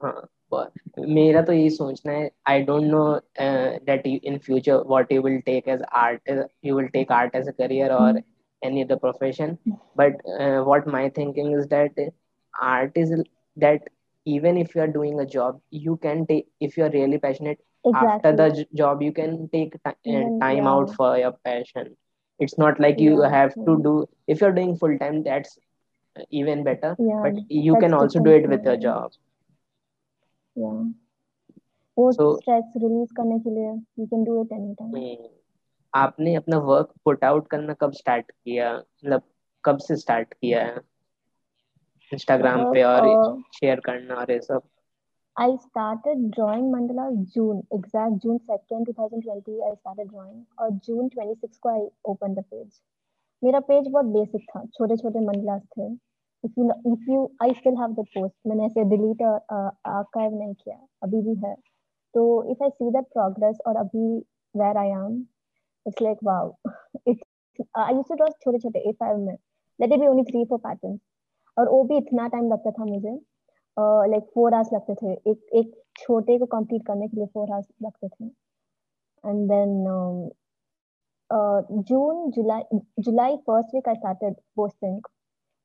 Uh-huh. 0.00 0.26
मेरा 0.99 1.41
तो 1.47 1.53
यही 1.53 1.69
सोचना 1.69 2.11
है 2.13 2.29
I 2.49 2.61
don't 2.63 2.83
know 2.91 3.03
that 3.89 4.07
in 4.07 4.37
future 4.45 4.83
what 4.87 5.11
you 5.11 5.21
will 5.23 5.39
take 5.45 5.67
as 5.69 5.81
art 6.03 6.29
you 6.65 6.75
will 6.77 6.87
take 6.97 7.11
art 7.11 7.35
as 7.35 7.47
a 7.47 7.51
career 7.63 7.91
और 8.01 8.21
any 8.67 8.81
other 8.83 8.95
profession 8.99 9.49
but 9.99 10.21
uh, 10.43 10.59
what 10.67 10.85
my 10.93 10.99
thinking 11.15 11.47
is 11.55 11.65
that 11.71 11.97
art 12.67 12.99
is 13.01 13.09
that 13.63 13.89
even 14.35 14.57
if 14.61 14.75
you 14.75 14.81
are 14.83 14.91
doing 14.93 15.19
a 15.23 15.25
job 15.33 15.59
you 15.85 15.95
can 16.05 16.21
take 16.31 16.45
if 16.67 16.77
you 16.77 16.83
are 16.85 16.91
really 16.95 17.19
passionate 17.25 17.59
after 18.01 18.31
Exactly. 18.31 18.37
the 18.41 18.47
j- 18.59 18.65
job 18.81 19.01
you 19.07 19.11
can 19.19 19.35
take 19.57 19.75
ti- 19.87 20.15
uh, 20.17 20.23
Even 20.23 20.45
time 20.45 20.67
yeah, 20.67 20.73
out 20.73 20.93
for 20.99 21.09
your 21.23 21.31
passion 21.49 21.91
it's 22.39 22.57
not 22.65 22.79
like 22.87 22.99
you 23.07 23.19
yeah, 23.19 23.29
have 23.37 23.53
to 23.65 23.75
yeah, 23.75 23.83
do 23.89 23.95
if 24.27 24.41
you're 24.41 24.55
doing 24.59 24.75
full 24.83 24.97
time 25.03 25.21
that's 25.29 25.57
even 26.29 26.63
better 26.63 26.97
yeah. 26.97 27.27
but 27.27 27.33
you 27.49 27.75
That's 27.75 27.85
can 27.85 27.93
also 27.93 28.19
do 28.19 28.29
different 28.29 28.41
it 28.41 28.47
with 28.49 28.63
your 28.65 28.77
thing. 28.77 28.87
job 28.87 29.11
Yeah. 30.58 30.78
वो 31.96 32.12
so 32.12 32.26
stress 32.38 32.72
करने 33.16 33.38
के 33.38 33.50
लिए 33.50 33.72
you 33.98 34.06
can 34.08 34.24
do 34.24 34.40
it 34.42 34.52
anytime. 34.58 34.94
हम्म, 34.94 35.28
आपने 35.92 36.34
अपना 36.34 36.58
work 36.68 36.92
put 37.04 37.24
out 37.24 37.48
करना 37.48 37.74
कब 37.80 37.92
start 37.92 38.30
किया 38.30 38.72
मतलब 38.76 39.22
कब 39.64 39.78
से 39.78 39.96
स्टार्ट 39.96 40.34
किया 40.34 40.64
है 40.64 40.80
इंस्टाग्राम 42.12 42.64
पे 42.72 42.82
और 42.82 43.06
Uh, 43.08 43.42
शेयर 43.54 43.80
करना 43.86 44.14
और 44.14 44.30
ये 44.30 44.40
सब 44.40 44.62
I 45.36 45.50
started 45.56 46.22
drawing 46.36 46.64
mandala 46.72 47.02
June, 47.34 47.58
exact 47.72 48.22
June 48.22 48.38
2nd, 48.46 48.86
2020. 48.86 49.60
I 49.66 49.74
started 49.74 50.08
drawing 50.10 50.40
और 50.58 50.70
June 50.86 51.10
26 51.10 51.58
को 51.66 51.70
I 51.70 51.82
opened 52.12 52.40
the 52.40 52.42
page. 52.42 52.80
मेरा 53.42 53.60
पेज 53.60 53.88
बहुत 53.88 54.04
बेसिक 54.04 54.46
था 54.50 54.64
छोटे 54.74 54.96
छोटे 54.96 55.20
मंडलास 55.20 55.62
थे 55.76 55.88
if 56.44 56.52
you 56.56 56.70
if 56.84 57.06
you 57.08 57.20
I 57.40 57.52
still 57.54 57.76
have 57.76 57.96
the 57.96 58.04
post 58.14 58.34
मैंने 58.46 58.66
ऐसे 58.66 58.84
delete 58.90 59.22
और 59.22 59.38
archive 59.94 60.38
नहीं 60.38 60.54
किया 60.54 60.76
अभी 61.02 61.22
भी 61.22 61.34
है 61.46 61.54
तो 62.14 62.24
if 62.52 62.62
I 62.66 62.70
see 62.76 62.90
that 62.96 63.10
progress 63.16 63.60
और 63.66 63.76
अभी 63.76 64.06
where 64.54 64.76
I 64.76 64.86
am 64.98 65.18
it's 65.86 66.00
like 66.00 66.22
wow 66.22 66.56
it's 67.06 67.22
uh, 67.58 67.84
I 67.86 67.90
used 67.90 68.08
to 68.08 68.16
draw 68.16 68.30
छोटे 68.44 68.58
छोटे 68.58 68.84
A5 68.90 69.18
में 69.26 69.36
let 69.80 69.92
it 69.92 70.00
be 70.00 70.08
only 70.08 70.24
three 70.30 70.44
four 70.52 70.60
patterns 70.66 71.00
और 71.56 71.68
वो 71.68 71.82
भी 71.84 71.96
इतना 71.96 72.26
टाइम 72.32 72.52
लगता 72.52 72.70
था 72.70 72.84
मुझे 72.84 73.12
लाइक 74.10 74.28
फोर 74.34 74.54
आवर्स 74.54 74.72
लगते 74.72 74.94
थे 74.94 75.12
एक 75.30 75.48
एक 75.60 75.72
छोटे 75.98 76.38
को 76.38 76.46
कंप्लीट 76.52 76.82
करने 76.86 77.08
के 77.08 77.16
लिए 77.16 77.26
फोर 77.34 77.50
आवर्स 77.52 77.66
लगते 77.82 78.08
थे 78.08 78.26
and 79.24 79.48
then 79.50 80.30
June 81.88 82.30
July 82.36 82.78
July 83.06 83.36
first 83.46 83.74
week 83.74 83.88
I 83.88 83.94
started 83.94 84.34
posting 84.56 85.00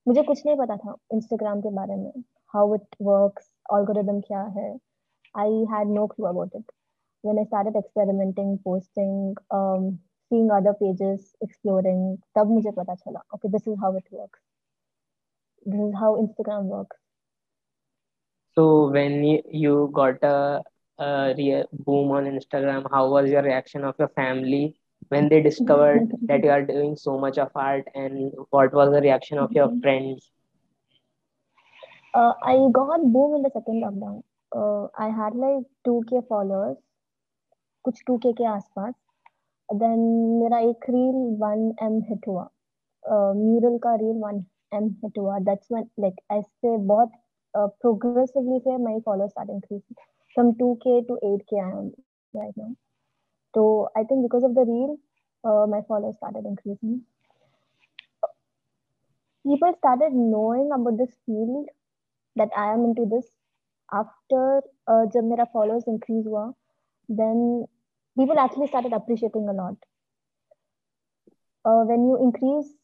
मुझे 0.07 0.23
कुछ 0.23 0.41
नहीं 0.45 0.55
पता 0.57 0.75
था 0.77 0.95
इंस्टाग्राम 1.13 1.61
के 1.61 1.69
बारे 1.75 1.95
में 1.95 2.11
हाउ 2.53 2.75
इट 2.75 2.95
वर्क 3.01 3.39
ऑलगोरिदम 3.73 4.19
क्या 4.21 4.41
है। 4.57 4.69
I 5.35 5.63
had 5.71 5.87
no 5.89 6.05
clue 6.07 6.25
about 6.27 6.55
it 6.55 6.71
when 7.23 7.37
I 7.39 7.45
start 7.45 7.75
experimenting 7.77 8.57
posting 8.65 9.35
seeing 9.51 10.51
other 10.51 10.71
pages 10.81 11.33
exploring 11.43 12.17
तब 12.35 12.51
मुझे 12.51 12.71
पता 12.77 12.95
चला 12.95 13.21
okay 13.35 13.49
this 13.49 13.67
is 13.67 13.79
how 13.83 13.97
it 13.97 14.13
work 14.13 14.37
this 15.65 15.81
is 15.87 15.95
how 15.95 16.17
Instagram 16.21 16.67
work 16.69 16.93
so 18.57 18.63
when 18.91 19.13
you 19.55 19.85
got 19.95 20.25
a 20.25 20.63
real 21.37 21.67
boom 21.85 22.11
on 22.15 22.27
Instagram 22.27 22.87
how 22.93 23.11
was 23.13 23.29
your 23.33 23.43
reaction 23.43 23.83
of 23.85 24.01
your 24.01 24.09
family 24.15 24.63
when 25.12 25.28
they 25.28 25.40
discovered 25.40 26.12
that 26.22 26.44
you 26.44 26.50
are 26.50 26.64
doing 26.64 26.96
so 26.96 27.18
much 27.18 27.38
of 27.38 27.50
art 27.54 27.86
and 27.94 28.32
what 28.50 28.72
was 28.72 28.90
the 28.92 29.00
reaction 29.00 29.38
of 29.38 29.52
your 29.52 29.70
friends 29.80 30.30
uh, 32.14 32.32
I 32.42 32.56
got 32.72 33.00
boom 33.12 33.36
in 33.36 33.42
the 33.42 33.50
second 33.52 33.82
lockdown. 33.84 34.22
Uh, 34.52 34.88
I 34.98 35.08
had 35.10 35.34
like 35.34 35.64
2k 35.86 36.26
followers, 36.28 36.76
कुछ 37.84 38.02
2k 38.10 38.32
के 38.38 38.44
आसपास. 38.44 38.94
Then 39.80 39.98
मेरा 40.40 40.58
एक 40.70 40.88
reel 40.90 41.18
1m 41.42 42.00
hit 42.08 42.28
हुआ. 42.28 42.48
Mural 43.36 43.78
का 43.78 43.94
reel 44.02 44.20
1m 44.22 44.88
hit 45.04 45.18
हुआ. 45.18 45.38
That's 45.48 45.70
when 45.74 45.86
like 46.04 46.20
ऐसे 46.32 46.76
बहुत 46.92 47.12
uh, 47.54 47.68
progressively 47.84 48.60
से 48.66 48.78
my 48.88 48.98
followers 49.04 49.30
started 49.30 49.54
increasing 49.54 49.96
from 50.34 50.54
2k 50.62 51.06
to 51.08 51.18
8k 51.32 51.62
I 51.64 51.70
am 51.70 51.92
right 52.34 52.56
now. 52.56 52.74
So 53.54 53.88
I 53.96 54.04
think 54.04 54.22
because 54.22 54.44
of 54.44 54.54
the 54.54 54.60
reel, 54.60 54.96
uh, 55.44 55.66
my 55.66 55.82
followers 55.88 56.16
started 56.16 56.44
increasing. 56.44 57.02
People 59.46 59.72
started 59.78 60.12
knowing 60.12 60.70
about 60.72 60.98
this 60.98 61.16
field 61.26 61.66
that 62.36 62.50
I 62.56 62.72
am 62.72 62.84
into 62.84 63.06
this 63.06 63.30
after 63.92 64.62
uh, 64.86 65.06
जब 65.14 65.24
मेरा 65.24 65.46
followers 65.52 65.84
increase 65.86 66.26
हुआ, 66.26 66.54
then 67.08 67.66
people 68.18 68.38
actually 68.38 68.66
started 68.66 68.92
appreciating 68.92 69.48
a 69.48 69.52
lot. 69.52 69.76
Uh, 71.64 71.84
when 71.84 72.04
you 72.04 72.18
increase, 72.22 72.74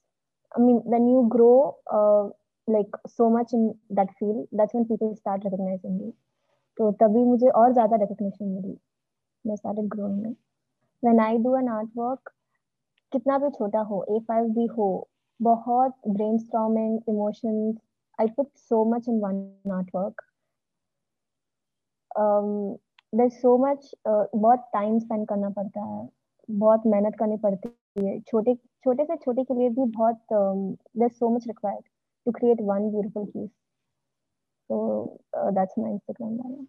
I 0.56 0.60
mean, 0.60 0.80
when 0.84 1.08
you 1.08 1.26
grow 1.28 1.76
uh, 1.92 2.28
like 2.66 2.90
so 3.06 3.30
much 3.30 3.52
in 3.52 3.74
that 3.90 4.08
field, 4.18 4.48
that's 4.52 4.74
when 4.74 4.86
people 4.86 5.14
start 5.16 5.42
recognizing 5.44 5.98
you. 6.00 6.12
तो 6.78 6.92
तभी 6.92 7.24
मुझे 7.24 7.48
और 7.48 7.72
ज्यादा 7.74 7.96
recognition 7.96 8.48
milli. 8.54 8.78
I 9.52 9.56
started 9.56 9.88
growing 9.88 10.36
when 11.03 11.19
I 11.19 11.37
do 11.37 11.55
an 11.55 11.67
artwork, 11.77 12.31
कितना 13.11 13.37
भी 13.37 13.49
छोटा 13.49 13.79
हो 13.89 14.03
ए 14.09 14.19
भी 14.55 14.65
हो 14.77 14.87
बहुत 15.39 15.93
brain 16.07 16.37
storming 16.37 16.99
emotions 17.09 17.75
I 18.19 18.27
put 18.37 18.47
so 18.57 18.83
much 18.93 19.07
in 19.09 19.19
one 19.21 19.35
network 19.67 20.21
there 23.15 23.29
so 23.29 23.57
much 23.65 23.91
बहुत 24.07 24.69
टाइम 24.73 24.99
स्पेंड 24.99 25.27
करना 25.27 25.49
पड़ता 25.57 25.81
है 25.85 26.07
बहुत 26.49 26.85
मेहनत 26.87 27.15
करनी 27.19 27.37
पड़ती 27.37 28.05
है। 28.05 28.19
छोटे 28.21 28.55
छोटे 28.55 29.05
से 29.05 29.15
छोटे 29.15 29.43
के 29.43 29.53
लिए 29.53 29.69
भी 29.69 29.85
बहुत 29.97 30.21
there 30.33 31.09
so 31.09 31.29
much 31.35 31.47
required 31.47 31.85
to 32.25 32.31
create 32.31 32.61
one 32.61 32.89
beautiful 32.91 33.25
piece 33.25 33.49
so 34.69 34.77
that's 35.35 35.77
my 35.79 35.91
Instagram 35.91 36.35
वाला 36.37 36.65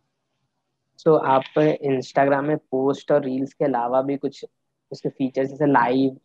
so 1.06 1.18
आप 1.24 1.58
इंस्टाग्राम 1.58 2.44
में 2.44 2.56
पोस्ट 2.56 3.12
और 3.12 3.24
रील्स 3.24 3.52
के 3.52 3.64
अलावा 3.64 4.02
भी 4.02 4.16
कुछ 4.16 4.46
उसके 4.92 5.08
फीचर्स 5.08 5.48
जैसे 5.50 5.66
लाइव 5.66 6.16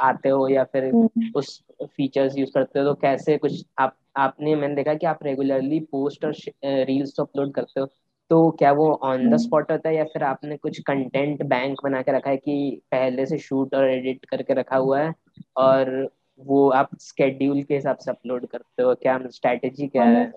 आते 0.00 0.28
हो 0.28 0.48
या 0.48 0.64
फिर 0.64 0.84
हम्म, 0.84 1.32
उस 1.36 1.64
फीचर्स 1.82 2.38
यूज़ 2.38 2.50
करते 2.54 2.78
हो 2.78 2.84
तो 2.84 2.94
कैसे 2.94 3.38
कुछ 3.38 3.64
आप 3.78 3.96
आपने 4.16 4.54
मैंने 4.54 4.74
देखा 4.74 4.94
कि 4.94 5.06
आप 5.06 5.18
रेगुलरली 5.22 5.80
पोस्ट 5.80 6.24
और 6.24 6.34
रील्स 6.64 7.16
तो 7.16 7.22
अपलोड 7.22 7.52
करते 7.52 7.80
हो 7.80 7.86
तो 8.30 8.50
क्या 8.50 8.72
वो 8.72 8.92
ऑन 8.92 9.30
द। 9.30 9.36
स्पॉट 9.36 9.72
होता 9.72 9.88
है 9.88 9.96
या 9.96 10.04
फिर 10.04 10.22
आपने 10.22 10.56
कुछ 10.56 10.80
कंटेंट 10.80 11.42
बैंक 11.42 11.82
बना 11.84 12.02
के 12.02 12.12
रखा 12.12 12.30
है 12.30 12.36
कि 12.36 12.82
पहले 12.90 13.26
से 13.26 13.38
शूट 13.38 13.74
और 13.74 13.90
एडिट 13.90 14.24
करके 14.24 14.54
रखा 14.54 14.76
हुआ 14.76 15.00
है 15.00 15.14
और 15.56 16.10
वो 16.40 16.70
आप 16.70 16.90
स्केड्यूल 17.00 17.62
के 17.62 17.74
हिसाब 17.74 17.96
से 17.96 18.10
अपलोड 18.10 18.46
करते 18.46 18.82
हो? 18.82 18.94
क्या 18.94 19.20
स्ट्रेटेजी 19.26 19.86
क्या 19.88 20.04
है? 20.04 20.32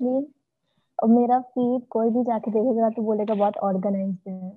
अब 1.03 1.09
मेरा 1.09 1.39
फ़ीड 1.41 1.85
कोई 1.89 2.09
भी 2.09 2.23
जाके 2.23 2.51
देखेगा 2.51 2.89
तो 2.89 3.01
बोलेगा 3.01 3.33
बहुत 3.33 3.57
ऑर्गेनाइज्ड 3.63 4.29
है। 4.29 4.51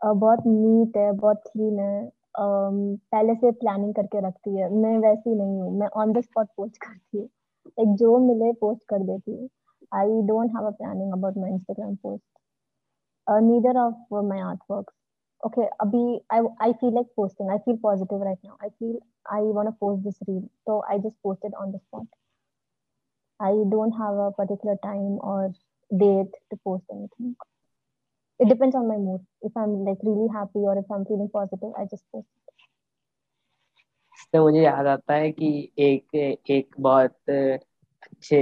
बहुत 0.00 0.46
नीट 0.46 0.96
है, 0.96 1.12
बहुत 1.12 1.42
क्लीन 1.52 1.78
है। 1.78 2.10
पहले 2.38 3.34
से 3.34 3.50
प्लानिंग 3.52 3.94
करके 3.94 4.20
रखती 4.28 4.56
है। 4.56 4.68
मैं 4.74 4.96
वैसी 4.98 5.34
नहीं 5.34 5.60
हूँ। 5.60 5.72
मैं 5.80 5.88
ऑन 6.02 6.12
द 6.12 6.20
स्पॉट 6.20 6.48
पोस्ट 6.56 6.76
करती 6.86 7.18
हूँ। 7.18 7.26
लाइक 7.66 7.94
जो 7.98 8.18
मिले 8.26 8.52
पोस्ट 8.60 8.82
कर 8.88 9.02
देती 9.02 9.32
हूँ। 9.32 9.48
I 9.94 10.22
don't 10.28 10.50
have 10.56 10.66
a 10.66 10.70
planning 10.70 11.12
about 11.12 11.36
my 11.38 11.50
Instagram 11.50 11.94
post 11.96 12.24
neither 13.42 13.78
of 13.78 14.14
my 14.24 14.40
art 14.40 14.60
work 14.70 14.90
abhi 15.42 16.00
i 16.30 16.40
i 16.60 16.72
feel 16.80 16.94
like 16.94 17.06
posting. 17.16 17.50
I 17.50 17.58
feel 17.58 17.76
positive 17.78 18.20
right 18.20 18.38
now. 18.44 18.56
I 18.60 18.68
feel 18.78 18.98
i 19.26 19.40
want 19.58 19.68
to 19.68 19.72
post 19.80 20.04
this 20.04 20.18
reel. 20.28 20.42
so 20.66 20.82
i 20.88 20.98
just 20.98 21.16
post 21.22 21.40
it 21.44 21.54
on 21.54 21.72
the 21.72 21.78
spot. 21.78 22.06
I 23.39 23.51
don't 23.69 23.91
have 23.91 24.15
a 24.15 24.31
particular 24.31 24.77
time 24.83 25.19
or 25.21 25.53
date 25.91 26.31
to 26.49 26.57
post 26.63 26.83
anything. 26.91 27.35
It 28.39 28.49
depends 28.49 28.75
on 28.75 28.87
my 28.87 28.97
mood. 28.97 29.21
If 29.41 29.51
I'm 29.55 29.85
like 29.85 29.97
really 30.03 30.29
happy 30.33 30.59
or 30.59 30.77
if 30.77 30.85
I'm 30.89 31.05
feeling 31.05 31.29
positive, 31.33 31.71
I 31.77 31.85
just 31.85 32.03
post. 32.11 32.27
इससे 34.17 34.39
मुझे 34.39 34.61
याद 34.61 34.87
आता 34.87 35.13
है 35.13 35.31
कि 35.31 35.47
एक 35.79 36.15
एक 36.49 36.75
बहुत 36.79 37.15
अच्छे 37.29 38.37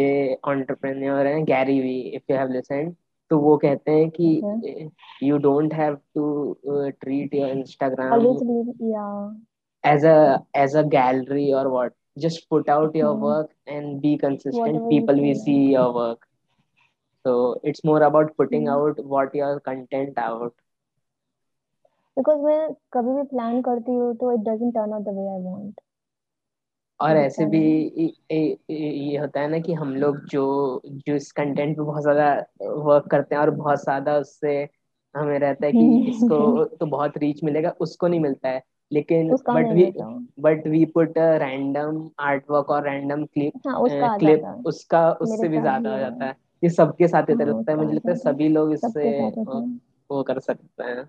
एंटरप्रेन्योर 0.48 1.28
हैं 1.28 1.44
Gary 1.46 1.80
Vee 1.82 2.00
if 2.16 2.32
you 2.32 2.38
have 2.38 2.52
listen 2.52 2.96
तो 3.32 3.40
वो 3.40 3.56
कहते 3.58 3.92
हैं 3.92 4.10
कि 4.20 4.92
you 5.24 5.38
don't 5.46 5.74
have 5.74 5.96
to 6.16 6.54
treat 6.68 7.34
your 7.36 7.50
Instagram 7.50 8.26
as 9.84 10.06
a 10.06 10.38
as 10.56 10.76
a 10.78 10.82
gallery 10.98 11.52
और 11.54 11.68
what 11.68 11.94
just 12.19 12.49
put 12.49 12.69
out 12.69 12.95
your 12.95 13.13
mm-hmm. 13.15 13.23
work 13.23 13.51
and 13.67 14.01
be 14.03 14.17
consistent 14.19 14.57
Whatever 14.57 14.89
people 14.89 15.21
will 15.25 15.43
see 15.43 15.59
your 15.73 15.93
work 15.95 16.27
so 17.25 17.61
it's 17.63 17.85
more 17.85 18.03
about 18.03 18.37
putting 18.37 18.65
mm-hmm. 18.67 19.01
out 19.01 19.05
what 19.05 19.35
your 19.35 19.61
content 19.61 20.19
out 20.19 20.55
because 22.17 22.41
मैं 22.45 22.73
कभी 22.93 23.13
भी 23.17 23.23
plan 23.35 23.61
करती 23.63 23.93
हूँ 23.93 24.15
तो 24.23 24.33
it 24.37 24.49
doesn't 24.49 24.73
turn 24.79 24.95
out 24.95 25.05
the 25.05 25.15
way 25.19 25.29
I 25.35 25.43
want 25.43 25.81
और 27.01 27.17
ऐसे 27.17 27.45
भी 27.47 27.61
ये 28.31 29.17
होता 29.17 29.41
है 29.41 29.49
ना 29.49 29.59
कि 29.59 29.73
हम 29.73 29.95
लोग 29.97 30.25
जो 30.31 30.47
जो 30.87 31.15
इस 31.15 31.31
कंटेंट 31.33 31.77
पे 31.77 31.83
बहुत 31.83 32.03
ज़्यादा 32.03 32.31
वर्क 32.87 33.07
करते 33.11 33.35
हैं 33.35 33.43
और 33.43 33.51
बहुत 33.51 33.83
ज़्यादा 33.83 34.17
उससे 34.19 34.57
हमें 35.17 35.39
रहता 35.39 35.67
है 35.67 35.73
कि 35.73 36.11
इसको 36.11 36.65
तो 36.65 36.87
बहुत 36.87 37.19
रीच 37.19 37.43
मिलेगा 37.45 37.75
उसको 37.81 38.09
नहीं 38.09 38.21
मिलता 38.21 38.49
है 38.49 38.63
लेकिन 38.93 39.31
but 39.49 39.73
we 39.73 39.93
but 40.41 40.67
we 40.67 40.85
put 40.85 41.19
random 41.19 42.09
art 42.21 42.45
work 42.51 42.71
और 42.71 42.85
रैंडम 42.85 43.25
क्लिप 43.25 43.53
क्लिप 43.67 44.63
उसका 44.67 45.11
उससे 45.13 45.49
भी 45.49 45.61
ज़्यादा 45.61 45.91
हो। 45.91 45.99
जाता 45.99 46.25
है। 46.25 46.37
ये 46.63 46.71
सबके 46.71 47.09
साथ 47.09 47.31
इतना 47.31 47.45
हाँ, 47.45 47.53
लगता 47.53 47.73
है। 47.73 47.79
मुझे 47.79 47.93
लगता 47.93 48.11
है 48.11 48.17
सभी 48.17 48.49
लोग 48.49 48.73
इससे 48.73 49.21
वो 50.11 50.23
कर 50.23 50.39
सकते 50.41 50.85
हैं। 50.85 51.09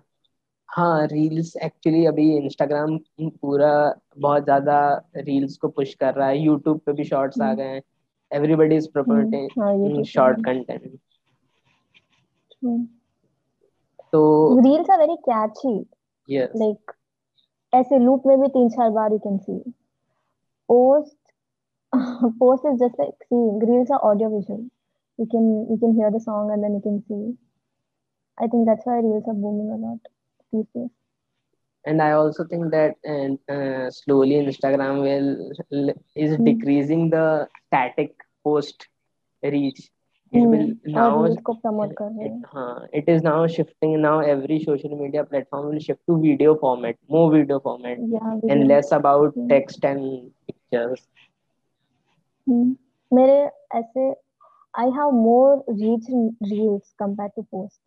हाँ 0.68 1.06
रील्स 1.06 1.56
एक्चुअली 1.56 2.04
अभी 2.06 2.30
इंस्टाग्राम 2.36 2.98
पूरा 3.20 3.72
बहुत 4.18 4.44
ज़्यादा 4.44 4.80
रील्स 5.18 5.56
को 5.56 5.68
पुश 5.68 5.94
कर 5.94 6.14
रहा 6.14 6.28
है। 6.28 6.38
यूट्यूब 6.38 6.78
पे 6.78 6.92
भी 6.92 7.04
शॉर्ट्स 7.04 7.40
आ 7.40 7.46
हम्म। 7.46 7.56
गए 7.56 7.64
हैं। 7.64 7.82
Everybody 8.30 8.76
is 8.76 8.88
promoting 8.92 10.02
short 10.06 10.44
content 10.44 10.98
तो 14.12 14.20
reels 14.60 14.90
are 14.90 14.98
very 14.98 15.16
catchy 15.28 15.78
yes 16.28 16.52
like 16.56 16.90
ऐसे 17.74 17.98
लूप 17.98 18.22
में 18.26 18.40
भी 18.40 18.48
तीन 18.48 18.68
चार 18.68 18.90
बार 18.90 19.12
you 19.12 19.18
can 19.18 19.38
see 19.38 19.58
post 20.68 21.16
post 22.40 22.64
is 22.70 22.78
just 22.78 22.98
like 22.98 23.14
seeing 23.28 23.58
reels 23.68 23.90
are 23.90 24.04
audio 24.08 24.28
visual 24.32 24.64
you 25.18 25.26
can 25.26 25.46
you 25.70 25.76
can 25.78 25.94
hear 25.94 26.10
the 26.10 26.20
song 26.20 26.50
and 26.52 26.62
then 26.62 26.74
you 26.74 26.80
can 26.80 27.02
see 27.08 27.36
i 28.38 28.46
think 28.46 28.66
that's 28.66 28.86
why 28.86 28.98
reels 29.06 29.24
are 29.26 29.34
booming 29.34 29.70
a 29.76 29.78
lot 29.84 29.98
these 30.52 30.68
days 30.74 30.90
and 31.84 32.00
i 32.00 32.12
also 32.12 32.44
think 32.44 32.70
that 32.70 32.94
uh, 33.14 33.54
uh, 33.54 33.90
slowly 33.90 34.36
instagram 34.42 35.02
will 35.06 35.30
is 36.14 36.36
mm. 36.36 36.44
decreasing 36.44 37.10
the 37.10 37.26
static 37.66 38.14
post 38.44 38.86
reach 39.42 39.80
it 40.32 40.46
will 40.46 40.66
hmm. 40.66 40.92
now 40.92 41.26
इसको 41.26 41.54
promote 41.62 41.92
कर 41.98 42.10
रहे 42.12 42.28
हैं 42.28 42.42
हाँ 42.46 42.88
it 42.92 43.08
is 43.08 43.22
now 43.22 43.38
shifting 43.46 44.00
now 44.00 44.16
every 44.32 44.58
social 44.64 44.96
media 44.96 45.24
platform 45.24 45.68
will 45.68 45.80
shift 45.80 46.00
to 46.06 46.18
video 46.22 46.56
format 46.56 46.98
more 47.10 47.26
video 47.32 47.60
format 47.60 47.98
yeah, 47.98 48.34
video. 48.34 48.54
and 48.54 48.68
less 48.68 48.92
about 48.92 49.34
hmm. 49.34 49.48
text 49.48 49.84
and 49.84 50.08
pictures 50.48 51.06
hmm. 52.46 52.72
मेरे 53.10 53.38
ऐसे 53.74 54.14
I 54.74 54.84
have 54.96 55.12
more 55.12 55.64
reach 55.68 56.08
in 56.08 56.36
reels 56.40 56.94
compared 56.98 57.32
to 57.36 57.46
post 57.54 57.80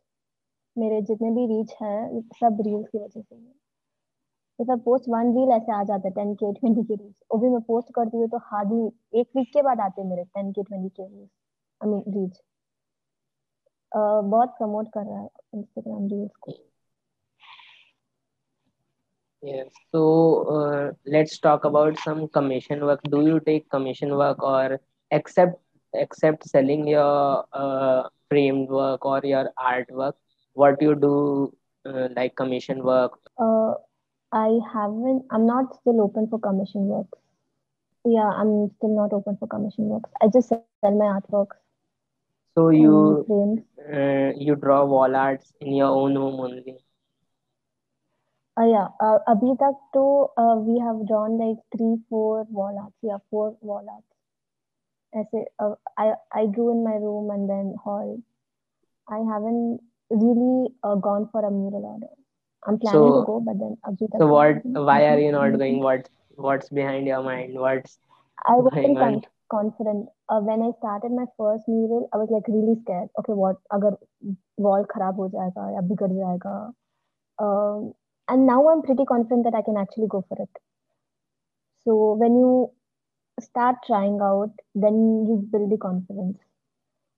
मेरे 0.76 1.02
जितने 1.08 1.30
भी 1.32 1.46
reach 1.48 1.74
है 1.82 2.22
सब 2.40 2.58
reels 2.66 2.88
की 2.90 2.98
वजह 2.98 3.22
से 3.22 3.36
if 4.60 4.72
I 4.72 4.78
post 4.86 5.10
one 5.10 5.34
reel 5.36 5.52
ऐसे 5.52 5.72
आ 5.72 5.84
जाता 5.84 6.08
है 6.08 6.14
टेन 6.14 6.34
के 6.36 6.52
ट्वेंटी 6.54 6.84
के 6.84 6.96
रील्स 6.96 7.16
वो 7.32 7.38
भी 7.40 7.50
मैं 7.50 7.62
पोस्ट 7.68 7.94
करती 7.96 8.18
हूँ 8.18 8.28
तो 8.30 8.38
हार्डली 8.52 9.20
एक 9.20 9.28
वीक 9.38 9.50
के 9.54 9.62
बाद 9.68 9.80
आते 9.80 10.02
हैं 10.02 10.10
मेरे 10.10 10.24
टेन 10.24 10.52
के 10.52 10.64
ट्वेंटी 10.64 10.90
के 10.90 11.04
रील्स 11.04 11.30
आई 11.84 11.90
मीन 11.90 12.04
रीच 12.18 12.42
बहुत 13.96 14.56
प्रमोट 14.58 14.88
कर 14.94 15.06
रहा 15.06 15.22
है 15.22 15.30
इंस्टाग्राम 15.56 16.08
रील्स 16.08 16.36
को 16.42 16.52
Yes. 19.44 19.72
So 19.92 20.02
uh, 20.48 20.92
let's 21.06 21.38
talk 21.38 21.66
about 21.66 21.98
some 22.00 22.30
commission 22.30 22.86
work. 22.86 23.02
Do 23.04 23.26
you 23.26 23.40
take 23.42 23.70
commission 23.70 24.16
work 24.16 24.42
or 24.42 24.80
accept 25.12 25.60
accept 25.94 26.48
selling 26.48 26.88
your 26.88 27.44
uh, 27.52 28.04
framed 28.30 28.70
work 28.70 29.06
or 29.06 29.20
your 29.24 29.50
artwork? 29.72 30.14
What 30.54 30.82
you 30.82 30.96
do 30.96 31.12
uh, 31.86 32.08
like 32.16 32.38
commission 32.38 32.84
work? 32.84 33.20
Uh, 33.38 33.74
I 34.32 34.60
haven't. 34.74 35.26
I'm 35.32 35.46
not 35.46 35.76
still 35.76 36.02
open 36.02 36.30
for 36.30 36.40
commission 36.40 36.88
work. 36.88 37.20
Yeah, 38.06 38.30
I'm 38.30 38.72
still 38.78 38.96
not 38.96 39.12
open 39.12 39.36
for 39.38 39.48
commission 39.48 39.90
work. 39.90 40.10
I 40.22 40.30
just 40.30 40.50
sell 40.50 40.98
my 41.04 41.12
artworks. 41.20 41.63
So 42.56 42.70
you 42.70 43.26
uh, 43.94 44.32
you 44.38 44.56
draw 44.56 44.86
wall 44.86 45.16
arts 45.16 45.52
in 45.60 45.74
your 45.74 45.88
own 45.90 46.16
home 46.16 46.40
only. 46.40 46.78
Uh, 48.58 48.66
yeah, 48.66 48.88
uh, 49.02 49.20
abhi 49.34 49.58
tak 49.60 49.76
to 49.94 50.04
uh, 50.38 50.56
we 50.66 50.80
have 50.80 51.06
drawn 51.08 51.38
like 51.40 51.58
three, 51.76 51.98
four 52.10 52.46
wall 52.50 52.78
arts. 52.84 52.96
Yeah, 53.02 53.18
four 53.30 53.58
wall 53.62 53.86
arts. 53.96 54.10
ऐसे 55.22 55.46
uh, 55.64 55.76
I 55.98 56.14
I 56.42 56.46
drew 56.54 56.72
in 56.72 56.84
my 56.84 56.96
room 57.02 57.30
and 57.32 57.50
then 57.50 57.74
hall. 57.84 58.18
I 59.10 59.20
haven't 59.32 59.80
really 60.10 60.70
uh, 60.84 60.96
gone 60.96 61.28
for 61.32 61.46
a 61.46 61.52
mural 61.52 61.86
order. 61.86 62.14
I'm 62.68 62.80
planning 62.80 63.10
so, 63.10 63.20
to 63.20 63.26
go, 63.32 63.40
but 63.50 63.60
then 63.60 63.78
abhi 63.92 64.10
tak 64.12 64.22
So 64.22 64.28
what? 64.28 64.66
Why 64.90 65.00
are 65.08 65.20
you 65.20 65.32
not 65.32 65.58
going? 65.64 65.80
What 65.90 66.10
What's 66.48 66.70
behind 66.70 67.08
your 67.08 67.24
mind? 67.24 67.60
What's 67.66 67.98
I 68.46 68.56
wasn't 68.68 69.26
confident. 69.53 70.09
Uh, 70.29 70.41
when 70.41 70.63
I 70.63 70.73
started 70.79 71.13
my 71.13 71.27
first 71.37 71.69
mural, 71.69 72.09
I 72.13 72.19
was 72.19 72.29
like 72.31 72.49
really 72.49 72.77
scared. 72.83 73.09
Okay, 73.19 73.33
what 73.33 73.57
अगर 73.73 73.97
wall 74.61 74.85
खराब 74.93 75.21
हो 75.21 75.29
जाएगा 75.29 75.71
या 75.75 75.81
बिगड़ 75.89 76.13
जाएगा. 76.13 76.57
Um, 77.39 77.93
and 78.29 78.47
now 78.47 78.69
I'm 78.69 78.83
pretty 78.83 79.05
confident 79.05 79.45
that 79.45 79.55
I 79.55 79.63
can 79.63 79.77
actually 79.77 80.09
go 80.09 80.25
for 80.29 80.43
it. 80.43 80.51
So 81.87 82.15
when 82.15 82.37
you 82.37 82.73
start 83.41 83.77
trying 83.87 84.21
out, 84.21 84.51
then 84.75 85.27
you 85.29 85.49
build 85.53 85.71
the 85.71 85.79
confidence. 85.87 86.39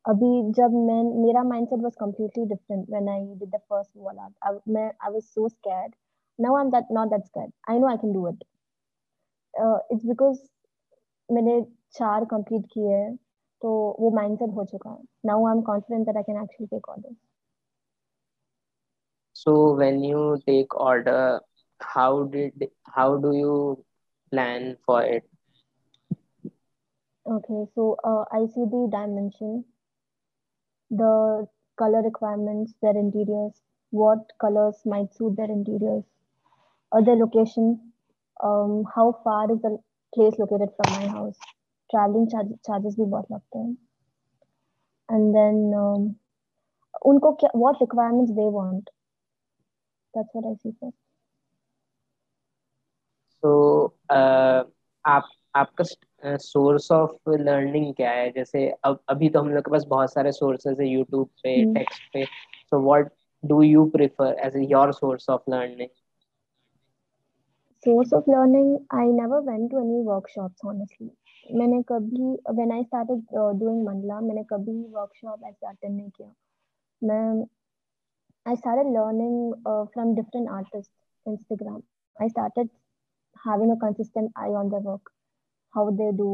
अभी 0.09 0.53
जब 0.53 0.73
मैं 0.75 1.03
मेरा 1.23 1.43
mindset 1.49 1.83
was 1.87 1.97
completely 2.03 2.45
different 2.47 2.89
when 2.89 3.09
I 3.09 3.19
did 3.41 3.51
the 3.51 3.61
first 3.69 3.91
wall 3.95 4.19
art. 4.19 4.33
I, 4.43 4.53
मैं, 4.73 4.93
I 5.01 5.11
was 5.11 5.29
so 5.35 5.49
scared. 5.49 5.93
Now 6.39 6.57
I'm 6.57 6.71
that 6.71 6.91
not 6.91 7.11
that 7.11 7.27
scared. 7.27 7.53
I 7.69 7.79
know 7.79 7.89
I 7.89 7.97
can 7.97 8.13
do 8.13 8.27
it. 8.27 8.45
Uh, 9.63 9.79
it's 9.91 10.05
because 10.05 10.39
मैंने 11.32 11.62
चार 11.98 12.26
complete 12.32 12.66
किए 12.74 12.94
हैं 12.94 13.16
तो 13.62 13.70
वो 14.00 14.10
mindset 14.16 14.50
हो 14.56 14.66
चुका 14.72 14.90
है 14.90 15.04
now 15.26 15.46
I 15.48 15.56
am 15.56 15.62
confident 15.70 16.06
that 16.06 16.18
I 16.18 16.24
can 16.24 16.42
actually 16.44 16.68
take 16.76 16.90
order 16.90 17.16
so 19.40 19.54
when 19.80 19.98
you 20.04 20.20
take 20.50 20.76
order 20.84 21.40
how 21.80 22.12
did 22.36 22.64
how 22.98 23.08
do 23.26 23.32
you 23.38 23.56
plan 24.32 24.64
for 24.86 25.00
it 25.16 25.26
okay 27.26 27.60
so 27.76 27.86
uh, 28.12 28.24
i 28.38 28.40
see 28.54 28.66
the 28.72 28.82
dimension 28.94 29.52
the 30.92 31.12
color 31.78 32.02
requirements 32.08 32.74
their 32.82 32.96
interiors 33.04 33.62
what 33.94 34.34
colors 34.46 34.82
might 34.86 35.14
suit 35.20 35.36
their 35.36 35.52
interiors 35.58 36.04
or 36.92 37.04
their 37.04 37.16
location 37.16 37.70
um, 38.40 38.84
how 38.96 39.08
far 39.24 39.44
is 39.52 39.62
the 39.62 39.78
place 40.16 40.40
located 40.40 40.74
from 40.80 40.96
my 40.96 41.08
house. 41.18 41.38
Travelling 41.90 42.28
charges 42.66 42.96
भी 43.00 43.06
बहुत 43.06 43.32
लगते 43.32 43.60
हैं. 43.60 43.72
And 45.10 45.34
then 45.34 45.58
um, 45.80 46.14
उनको 47.06 47.32
क्या 47.42 47.50
what 47.56 47.76
requirements 47.82 48.32
they 48.36 48.50
want 48.52 48.90
that's 50.14 50.30
what 50.36 50.46
I 50.46 50.56
see 50.56 50.72
first 50.72 50.98
so 53.44 53.86
आप 55.06 55.30
आपका 55.56 55.84
source 56.38 56.92
of 56.92 57.30
learning 57.30 57.94
क्या 57.96 58.12
है? 58.12 58.32
जैसे 58.32 58.68
अब 58.84 59.00
अभी 59.10 59.30
तो 59.30 59.40
हम 59.40 59.50
लोग 59.50 59.64
के 59.66 59.72
पास 59.72 59.86
बहुत 59.90 60.14
सारे 60.14 60.32
सोर्सेज 60.32 60.82
है 60.82 60.88
यूट्यूब 60.88 61.28
पे 61.44 61.54
टेक्स्ट 61.74 62.02
hmm. 62.02 62.14
पे. 62.14 62.26
So 62.26 62.80
what 62.86 63.12
do 63.44 63.62
you 63.62 63.86
prefer 63.90 64.34
as 64.46 64.56
your 64.72 64.94
source 64.94 65.30
of 65.30 65.50
learning 65.50 65.90
source 67.87 68.13
of 68.13 68.27
learning 68.27 68.69
i 68.93 69.05
never 69.19 69.41
went 69.43 69.71
to 69.71 69.79
any 69.79 69.99
workshops 70.11 70.69
honestly 70.71 71.11
मैंने 71.47 71.83
कभी 71.83 72.27
when 72.57 72.73
I 72.73 72.83
started 72.85 73.23
doing 73.61 73.83
mandala 73.85 74.21
मैंने 74.21 74.43
कभी 74.51 74.73
वर्कशॉप 74.95 75.45
ऐसे 75.47 75.67
अटेंड 75.67 75.97
नहीं 75.97 76.11
किया 76.11 76.33
मैं 77.03 77.45
I 78.47 78.57
started 78.57 78.93
learning 78.97 79.55
from 79.93 80.15
different 80.15 80.49
artist 80.51 80.91
Instagram 81.27 81.81
I 82.17 82.29
started 82.29 82.69
having 83.47 83.71
a 83.71 83.75
consistent 83.87 84.31
eye 84.39 84.55
on 84.61 84.69
the 84.71 84.83
work 84.87 85.11
how 85.75 85.91
they 86.03 86.11
do 86.19 86.31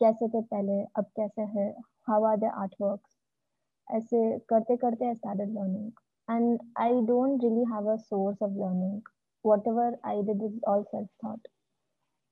कैसे 0.00 0.28
थे 0.28 0.42
पहले 0.44 0.80
अब 0.98 1.10
कैसे 1.16 1.42
है 1.56 1.68
how 2.08 2.24
are 2.24 2.36
the 2.38 2.52
art 2.62 2.74
works 2.80 3.16
ऐसे 3.88 4.38
करते 4.48 4.76
करते 4.84 5.06
I 5.06 5.14
started 5.14 5.54
learning 5.54 5.90
and 6.28 6.58
I 6.80 7.00
don't 7.06 7.44
really 7.44 7.64
have 7.72 7.92
a 7.92 7.96
source 8.04 8.42
of 8.42 8.50
learning 8.50 9.00
whatever 9.41 9.97
I 10.03 10.15
did 10.15 10.41
is 10.43 10.59
all 10.67 10.85
self-taught. 10.91 11.39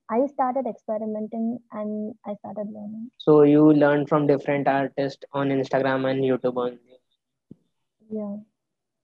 I 0.09 0.25
started 0.27 0.65
experimenting 0.67 1.59
and 1.71 2.15
I 2.25 2.35
started 2.35 2.67
learning. 2.71 3.11
So 3.17 3.41
you 3.43 3.73
learn 3.73 4.05
from 4.07 4.25
different 4.27 4.67
artists 4.67 5.23
on 5.33 5.49
Instagram 5.49 6.09
and 6.09 6.21
YouTube 6.23 6.55
only. 6.57 6.79
Yeah. 8.09 8.37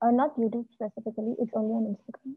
Uh, 0.02 0.12
not 0.12 0.38
YouTube 0.38 0.66
specifically, 0.74 1.36
it's 1.40 1.52
only 1.56 1.74
on 1.76 1.96
Instagram. 1.96 2.36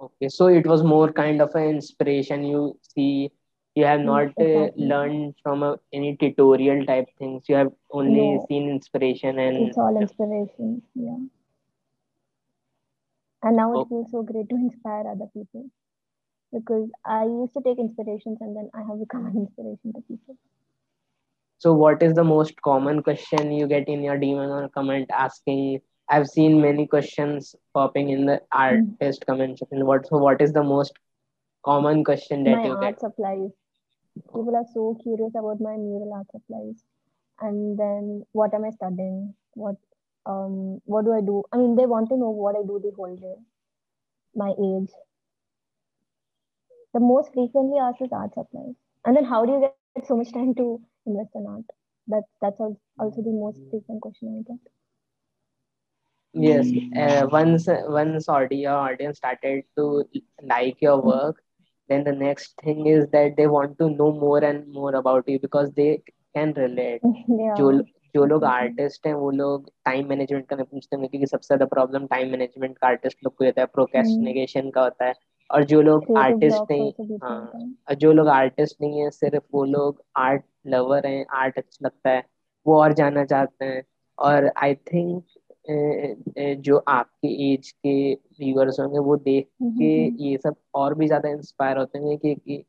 Okay, 0.00 0.28
so 0.28 0.46
it 0.46 0.66
was 0.66 0.84
more 0.84 1.12
kind 1.12 1.42
of 1.42 1.54
an 1.56 1.64
inspiration 1.70 2.44
you 2.44 2.78
see. 2.94 3.32
You 3.74 3.84
have 3.84 4.00
not 4.00 4.28
uh, 4.40 4.70
learned 4.76 5.34
from 5.42 5.62
a, 5.62 5.78
any 5.92 6.16
tutorial 6.16 6.84
type 6.86 7.08
things. 7.18 7.44
You 7.48 7.56
have 7.56 7.72
only 7.92 8.34
No. 8.34 8.46
seen 8.48 8.68
inspiration 8.70 9.38
and 9.38 9.68
It's 9.68 9.78
all 9.78 10.00
inspiration. 10.00 10.82
Yeah. 10.94 11.16
And 13.42 13.56
now 13.56 13.74
Oh. 13.74 13.80
it 13.82 13.88
feels 13.88 14.10
so 14.10 14.22
great 14.22 14.48
to 14.50 14.56
inspire 14.66 15.06
other 15.08 15.26
people 15.32 15.70
because 16.52 16.90
I 17.04 17.24
used 17.24 17.54
to 17.54 17.60
take 17.62 17.78
inspirations 17.78 18.38
and 18.40 18.56
then 18.56 18.70
I 18.74 18.82
have 18.82 18.98
become 19.00 19.26
an 19.30 19.36
inspiration 19.36 19.92
to 19.94 20.00
people. 20.02 20.36
So, 21.58 21.72
what 21.74 22.02
is 22.02 22.14
the 22.14 22.24
most 22.24 22.60
common 22.62 23.02
question 23.02 23.52
you 23.52 23.66
get 23.66 23.88
in 23.88 24.02
your 24.02 24.16
DM 24.18 24.48
or 24.48 24.68
comment 24.68 25.10
asking? 25.12 25.80
I've 26.08 26.28
seen 26.28 26.60
many 26.60 26.86
questions 26.86 27.54
popping 27.74 28.10
in 28.10 28.26
the 28.26 28.40
mm. 28.54 28.96
artist 29.00 29.26
comment 29.26 29.58
section. 29.58 29.84
What 29.86 30.06
so? 30.06 30.18
What 30.18 30.40
is 30.40 30.52
the 30.52 30.62
most 30.62 30.98
common 31.64 32.04
question 32.04 32.44
that 32.44 32.58
my 32.58 32.64
you 32.64 32.72
art 32.72 32.80
get? 32.80 33.00
supplies. 33.00 33.50
People 34.14 34.56
are 34.56 34.66
so 34.72 34.96
curious 35.02 35.32
about 35.34 35.60
my 35.60 35.76
mural 35.76 36.12
art 36.14 36.26
supplies. 36.30 36.82
And 37.40 37.78
then 37.78 38.24
what 38.32 38.54
am 38.54 38.64
I 38.64 38.70
studying? 38.70 39.34
What 39.54 39.76
um 40.28 40.80
what 40.84 41.04
do 41.06 41.12
I 41.14 41.20
do? 41.22 41.42
I 41.52 41.58
mean 41.58 41.76
they 41.76 41.86
want 41.86 42.08
to 42.10 42.16
know 42.18 42.30
what 42.30 42.56
I 42.56 42.62
do 42.72 42.80
the 42.82 42.92
whole 42.96 43.16
day. 43.16 43.36
My 44.34 44.52
age. 44.58 44.90
The 46.94 47.00
most 47.00 47.32
frequently 47.34 47.78
asked 47.78 48.02
is 48.02 48.12
art 48.12 48.34
supplies. 48.34 48.74
And 49.04 49.16
then 49.16 49.24
how 49.24 49.44
do 49.44 49.52
you 49.54 49.60
get 49.60 49.78
so 49.78 49.86
much 50.16 50.32
time 50.32 50.54
to 50.54 50.80
invest 51.06 51.34
in 51.34 51.46
art? 51.46 51.64
That's 52.06 52.28
that's 52.40 52.60
also 52.60 53.22
the 53.22 53.32
most 53.32 53.62
frequent 53.70 54.02
question 54.02 54.18
I 54.18 54.42
get. 54.52 54.60
Yes, 56.34 56.72
uh, 56.96 57.26
once 57.30 57.68
once 57.68 58.28
audio 58.28 58.72
audience 58.72 59.18
started 59.18 59.64
to 59.76 60.04
like 60.42 60.80
your 60.80 61.00
work, 61.00 61.42
then 61.88 62.04
the 62.04 62.12
next 62.12 62.54
thing 62.62 62.86
is 62.86 63.06
that 63.08 63.36
they 63.36 63.46
want 63.46 63.78
to 63.78 63.90
know 63.90 64.12
more 64.12 64.42
and 64.44 64.72
more 64.72 64.94
about 64.94 65.28
you 65.28 65.38
because 65.40 65.72
they 65.72 66.02
can 66.34 66.52
relate. 66.54 67.02
yeah. 67.28 67.80
जो 68.14 68.24
लोग 68.26 68.44
artist 68.46 69.06
हैं 69.06 69.14
वो 69.14 69.30
लोग 69.32 69.68
time 69.84 70.08
management 70.08 70.46
करने 70.48 70.62
पूछते 70.64 70.96
हैं 70.96 71.08
क्योंकि 71.08 71.26
सबसे 71.26 71.46
ज़्यादा 71.46 71.64
प्रॉब्लम 71.66 72.06
टाइम 72.06 72.30
मैनेजमेंट 72.30 72.76
का 72.78 72.86
आर्टिस्ट 72.88 73.18
लोग 73.24 73.34
को 73.36 73.44
होता 73.44 73.60
है 73.60 73.66
प्रोक्रेस्टिनेशन 73.68 74.70
का 74.70 74.82
होता 74.82 75.04
है। 75.06 75.14
और 75.50 75.64
जो 75.64 75.80
लोग 75.82 76.06
आर्टिस्ट 76.18 76.70
नहीं 76.70 76.92
हाँ 77.22 77.52
और 77.88 77.94
जो 77.96 78.12
लोग 78.12 78.28
आर्टिस्ट 78.28 78.76
नहीं 78.82 79.00
है 79.02 79.10
सिर्फ़ 79.10 79.44
वो 79.54 79.64
लोग 79.66 80.02
आर्ट 80.18 80.44
लवर 80.66 81.06
हैं 81.06 81.24
आर्ट 81.34 81.58
अच्छा 81.58 81.86
लगता 81.86 82.10
है 82.10 82.22
वो 82.66 82.80
और 82.80 82.92
जाना 82.94 83.24
चाहते 83.26 83.64
हैं। 83.64 83.82
और 84.18 84.50
आई 84.58 84.74
थिंक 84.86 85.24
जो 86.60 86.76
आपके 86.88 87.28
एज 87.52 87.70
के 87.72 88.12
व्यूअर्स 88.14 88.80
होंगे 88.80 88.98
वो 89.00 89.16
देख 89.18 89.46
के 89.78 89.88
Mhm. 90.00 90.20
ये 90.20 90.36
सब 90.38 90.56
और 90.74 90.94
भी 90.94 91.06
ज़्यादा 91.06 91.28
इंस्पायर 91.30 91.78
होते 91.78 91.98
हैं 91.98 92.16
कि, 92.18 92.34
कि 92.36 92.64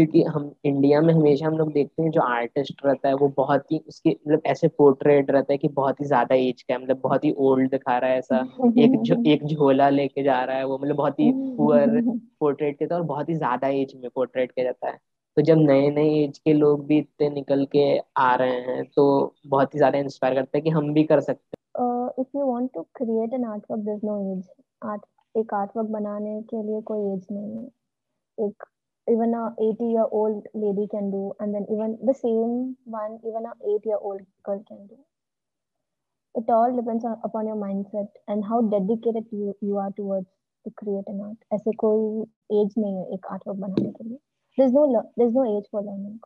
क्योंकि 0.00 0.22
हम 0.24 0.54
इंडिया 0.64 1.00
में 1.00 1.12
हमेशा 1.14 1.46
हम 1.46 1.56
लोग 1.58 1.72
देखते 1.72 2.02
हैं 2.02 2.10
जो 2.10 2.20
आर्टिस्ट 2.20 2.84
रहता 2.84 3.08
है 3.08 3.14
वो 3.14 3.28
बहुत 3.28 3.72
ही 3.72 3.78
उसके 3.88 4.10
मतलब 4.10 4.42
ऐसे 4.46 4.68
पोर्ट्रेट 4.68 5.30
रहता 5.30 5.52
है 5.52 5.58
कि 5.58 5.68
बहुत 5.68 6.00
ही 6.00 6.06
ज़्यादा 6.06 6.34
एज 6.34 6.62
का 6.62 6.74
है 6.74 6.82
मतलब 6.82 7.00
बहुत 7.00 7.24
ही 7.24 7.32
ओल्ड 7.38 7.70
दिखा 7.70 7.98
रहा 7.98 8.10
है 8.10 8.18
ऐसा। 8.18 8.38
एक 8.78 8.96
झो, 9.02 9.14
एक 9.26 9.44
झोला 9.44 9.88
लेके 9.88 10.22
जा 10.22 10.42
रहा 10.44 10.56
है 10.56 10.64
वो 10.64 10.78
मतलब 10.78 10.96
बहुत 10.96 11.20
ही 11.20 11.30
पुअर 11.56 12.00
पोर्ट्रेट 12.40 12.78
किया 12.78 12.96
और 12.96 13.02
बहुत 13.02 13.28
ही 13.28 13.34
ज़्यादा 13.34 13.68
एज 13.68 13.94
में 13.96 14.10
पोर्ट्रेट 14.14 14.52
किया 14.52 14.64
जाता 14.64 14.88
है। 14.88 14.98
तो 15.36 15.42
जब 15.42 15.58
नए 15.58 15.90
नए 15.90 16.24
एज 16.24 16.38
के 16.38 16.52
लोग 16.52 16.86
भी 16.86 16.98
इतने 16.98 17.30
निकल 17.30 17.64
के 17.66 17.86
आ 18.16 18.34
रहे 18.34 18.60
हैं 18.60 18.84
तो 18.84 19.34
बहुत 19.46 19.74
ही 19.74 19.78
ज़्यादा 19.78 19.98
इंस्पायर 19.98 20.34
करता 20.34 20.58
है 20.58 20.62
कि 20.62 20.70
हम 20.70 20.92
भी 20.92 21.04
कर 21.04 21.20
सकते 21.20 21.58
uh, 21.78 22.08
if 22.18 22.26
you 22.34 22.46
want 22.46 22.72
to 22.72 22.86
create 22.94 23.32
an 23.32 23.44
artwork, 23.44 23.84
there's 23.84 24.02
no 24.02 24.16
age. 24.32 24.46
Art 24.82 25.00
एक 25.36 25.52
आर्टवर्क 25.54 25.88
बनाने 25.88 26.40
के 26.42 26.62
लिए 26.62 26.80
कोई 26.80 27.12
एज 27.14 27.26
नहीं 27.32 27.56
है। 27.56 28.46
एक 28.46 28.64
even 29.09 29.33
a 29.33 29.45
80 29.67 29.85
year 29.95 30.07
old 30.11 30.45
lady 30.53 30.87
can 30.91 31.11
do 31.11 31.33
and 31.39 31.53
then 31.53 31.65
even 31.71 31.97
the 32.03 32.13
same 32.13 32.77
one 32.85 33.19
even 33.23 33.45
a 33.45 33.53
8 33.75 33.85
year 33.85 33.97
old 34.01 34.21
girl 34.43 34.63
can 34.67 34.85
do 34.87 34.97
it 36.35 36.49
all 36.49 36.75
depends 36.75 37.03
on, 37.05 37.19
upon 37.23 37.47
your 37.47 37.55
mindset 37.55 38.07
and 38.27 38.43
how 38.45 38.61
dedicated 38.61 39.25
you, 39.31 39.55
you 39.61 39.77
are 39.77 39.91
towards 39.97 40.27
to 40.63 40.71
create 40.81 41.07
an 41.13 41.19
art 41.27 41.37
ऐसे 41.57 41.71
कोई 41.83 42.61
as 42.61 42.73
नहीं 42.77 42.95
है 42.97 43.13
एक 43.15 43.25
artwork 43.31 43.57
बनाने 43.65 43.91
के 43.97 44.03
लिए 44.09 44.19
there's 44.57 44.73
no 44.79 44.85
le- 44.95 45.07
there's 45.17 45.35
no 45.39 45.45
age 45.57 45.67
for 45.71 45.83
learning 45.89 46.19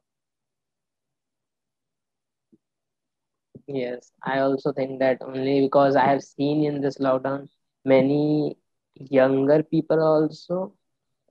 Yes, 3.67 4.11
I 4.23 4.39
also 4.39 4.71
think 4.73 4.99
that 4.99 5.21
only 5.21 5.61
because 5.61 5.95
I 5.95 6.05
have 6.05 6.23
seen 6.23 6.63
in 6.65 6.81
this 6.81 6.97
lockdown 6.97 7.47
many 7.85 8.57
younger 8.95 9.63
people 9.63 10.01
also 10.01 10.73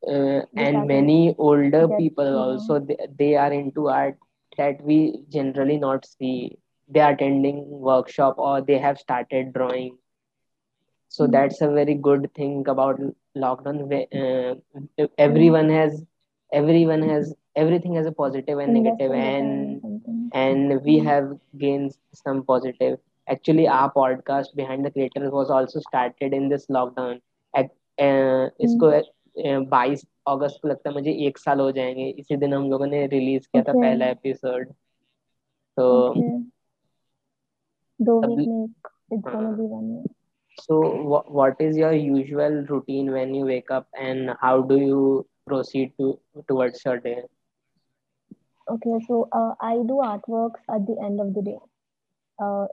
uh, 0.06 0.42
They 0.52 0.64
and 0.66 0.66
started 0.66 0.86
many 0.86 1.34
older 1.38 1.88
get 1.88 1.98
people 2.00 2.36
yeah 2.36 2.38
also 2.38 2.78
they, 2.80 2.96
they 3.18 3.34
are 3.36 3.52
into 3.52 3.88
art 3.88 4.16
that 4.56 4.80
we 4.82 5.22
generally 5.30 5.78
not 5.78 6.04
see. 6.06 6.58
They 6.88 7.00
are 7.00 7.12
attending 7.12 7.64
workshop 7.68 8.34
or 8.38 8.60
they 8.60 8.78
have 8.78 8.98
started 8.98 9.52
drawing. 9.52 9.98
So 11.08 11.26
Mm. 11.26 11.32
that's 11.32 11.60
a 11.60 11.68
very 11.68 11.94
good 11.94 12.30
thing 12.34 12.64
about 12.68 13.00
lockdown. 13.36 13.86
where, 13.92 14.06
Uh, 14.22 14.54
yeah 15.26 15.26
everyone 15.26 15.68
has 15.70 16.04
everyone 16.52 17.02
has 17.02 17.34
everything 17.56 17.94
has 17.94 18.06
a 18.06 18.12
positive 18.12 18.58
and 18.58 18.72
invest 18.72 18.72
negative 18.72 19.12
in 19.12 19.22
the 19.24 19.32
time 19.40 19.72
and 19.72 19.82
something 19.82 20.32
and 20.32 20.82
we 20.84 20.98
yeah 20.98 21.10
have 21.10 21.38
gained 21.58 21.96
some 22.12 22.42
positive. 22.44 22.98
Actually, 23.28 23.66
our 23.68 23.92
podcast 23.92 24.54
behind 24.56 24.84
the 24.84 24.90
creators 24.90 25.30
was 25.30 25.50
also 25.50 25.80
started 25.80 26.32
in 26.32 26.48
this 26.48 26.66
lockdown. 26.66 27.20
At, 27.54 27.66
uh, 27.98 28.50
इसको 28.66 28.90
बाईस 29.69 30.05
अगस्त 30.27 30.59
को 30.61 30.67
लगता 30.67 30.89
है 30.89 30.95
मुझे 30.95 31.11
एक 31.27 31.37
साल 31.37 31.59
हो 31.59 31.71
जाएँगे। 31.71 32.07
इसी 32.09 32.35
दिन 32.37 32.53
हम 32.53 32.69
लोगों 32.71 32.85
ने 32.87 33.05
रिलीज़ 33.07 33.47
किया 33.47 33.63
था 33.63 33.73
पहला 33.73 34.05
एपिसोड। 34.07 34.73
तो 35.77 36.13
so 40.57 40.79
what 41.29 41.61
is 41.61 41.79
your 41.79 41.93
usual 41.93 42.63
routine 42.65 43.09
when 43.09 43.35
you 43.35 43.45
wake 43.45 43.71
up 43.71 43.87
and 43.95 44.29
how 44.41 44.61
do 44.67 44.77
you 44.77 44.99
proceed 45.45 45.91
to 45.97 46.11
towards 46.47 46.85
your 46.87 46.97
day 46.97 47.15
okay 48.67 48.99
so 48.99 49.21
I 49.63 49.83
do 49.83 49.99
artworks 50.01 50.61
at 50.75 50.81
the 50.81 50.97
end 51.03 51.21
of 51.21 51.27
the 51.27 51.43
day 51.45 51.57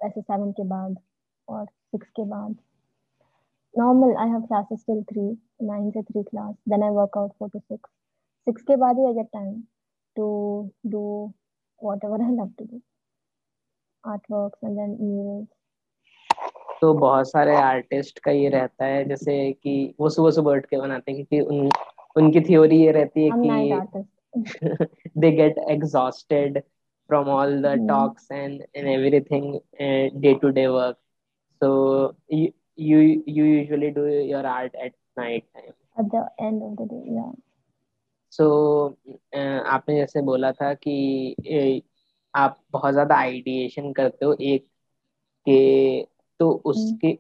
ऐसे 0.07 0.20
seven 0.20 0.53
के 0.53 0.64
बाद 0.68 0.96
और 1.49 1.64
six 1.66 2.09
के 2.16 2.25
बाद। 2.25 2.57
Normal 3.75 4.15
I 4.17 4.29
have 4.29 4.41
classes 4.43 4.85
till 4.87 5.03
three 5.03 5.27
nine 5.67 5.91
से 5.91 6.03
three 6.03 6.23
class 6.23 6.55
then 6.69 6.83
I 6.83 6.91
work 6.95 7.19
out 7.19 7.33
four 7.39 7.49
to 7.49 7.59
six 7.59 7.91
six 8.47 8.63
के 8.63 8.77
बाद 8.77 8.99
ही 8.99 9.07
I 9.07 9.15
get 9.15 9.29
time 9.33 9.61
to 10.17 10.27
do 10.87 11.03
what 11.81 12.05
I 12.05 12.35
love 12.37 12.51
to 12.59 12.65
do 12.65 12.81
art 14.05 14.31
work 14.31 14.57
and 14.65 14.77
then 14.77 14.97
music 15.01 15.49
तो 16.81 16.93
बहुत 16.95 17.31
सारे 17.31 17.57
artist 17.57 18.19
का 18.19 18.31
ये 18.31 18.49
रहता 18.49 18.85
है 18.85 19.05
जैसे 19.05 19.53
कि 19.53 19.73
वो 20.01 20.09
सुबह 20.11 20.31
सुबह 20.31 20.53
उठ 20.53 20.67
के 20.67 20.77
बनाते 20.77 21.13
हैं 21.13 21.25
क्योंकि 21.25 21.41
उन, 21.49 21.69
उनकी 22.17 22.41
थ्योरी 22.41 22.79
ये 22.79 22.93
रहती 22.93 23.25
है 23.25 23.31
कि 23.35 24.05
they 25.19 25.31
get 25.33 25.59
exhausted 25.71 26.59
from 27.11 27.29
all 27.29 27.61
the 27.63 27.75
talks 27.89 28.31
and 28.33 28.63
and 28.77 28.89
everything 28.89 29.55
day 30.23 30.35
to 30.43 30.49
day 30.51 30.67
work 30.69 30.97
so 31.61 31.71
you 32.81 32.99
you 33.27 33.45
usually 33.45 33.90
do 33.90 34.03
your 34.09 34.47
art 34.47 34.75
at 34.75 34.93
night 35.16 35.45
time. 35.55 35.73
At 35.99 36.11
the 36.11 36.23
end 36.38 36.62
of 36.62 36.77
the 36.77 36.87
day 36.90 37.03
yeah. 37.16 37.33
So 38.33 38.47
uh, 39.35 39.61
आपने 39.66 39.97
जैसे 39.97 40.23
बोला 40.23 40.53
था 40.53 40.73
कि 40.75 41.83
आप 42.35 42.59
बहुत 42.73 42.93
ज़्यादा 42.93 43.14
ideation 43.16 43.93
करते 43.93 44.25
हो 44.25 44.35
एक 44.40 44.66
के 45.47 45.61
तो 46.40 46.51
उसके 46.66 47.12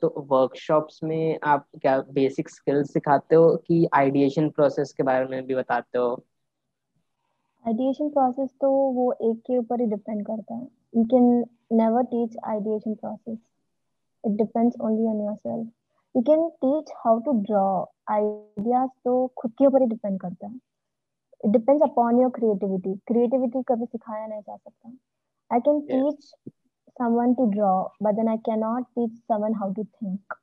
तो 0.00 0.08
वर्कशॉप्स 0.30 1.02
में 1.04 1.38
आप 1.52 1.66
क्या 1.82 2.00
बेसिक 2.12 2.48
स्किल्स 2.48 2.92
सिखाते 2.92 3.36
हो 3.36 3.54
कि 3.66 3.86
आइडिएशन 3.94 4.48
प्रोसेस 4.50 4.92
के 4.96 5.02
बारे 5.02 5.26
में 5.26 5.46
भी 5.46 5.54
बताते 5.54 5.98
हो? 5.98 6.10
आइडिएशन 7.64 8.08
प्रोसेस 8.08 8.50
तो 8.60 8.70
वो 8.70 9.12
एक 9.12 9.40
के 9.46 9.58
ऊपर 9.58 9.80
ही 9.80 9.86
डिपेंड 9.86 10.26
करता 10.26 10.54
है। 10.54 10.66
You 10.96 11.04
can 11.14 11.24
never 11.78 12.02
teach 12.12 12.36
ideation 12.44 12.94
process 12.94 13.38
It 14.23 14.37
depends 14.37 14.75
only 14.81 15.07
on 15.07 15.21
yourself 15.21 15.67
you 16.15 16.21
can 16.29 16.47
teach 16.65 16.91
how 17.05 17.19
to 17.25 17.31
draw 17.49 17.65
ideas 18.13 18.89
तो 19.05 19.15
खुद 19.37 19.51
के 19.59 19.65
ऊपर 19.67 19.81
ही 19.81 19.87
डिपेंड 19.87 20.19
करता 20.21 20.47
है 20.47 20.55
it 21.45 21.51
depends 21.51 21.83
upon 21.89 22.21
your 22.21 22.29
creativity 22.35 22.95
creativity 23.07 23.63
कभी 23.73 23.85
सिखाया 23.85 24.25
नहीं 24.27 24.41
जा 24.41 24.55
सकता 24.55 24.95
I 25.51 25.59
can 25.67 25.81
Yes. 25.81 25.91
Teach 25.91 26.33
someone 26.99 27.31
to 27.37 27.45
draw 27.53 27.71
but 28.05 28.17
then 28.17 28.29
i 28.33 28.35
cannot 28.43 28.85
teach 28.97 29.15
someone 29.31 29.55
how 29.61 29.65
to 29.77 29.83
think 29.95 30.35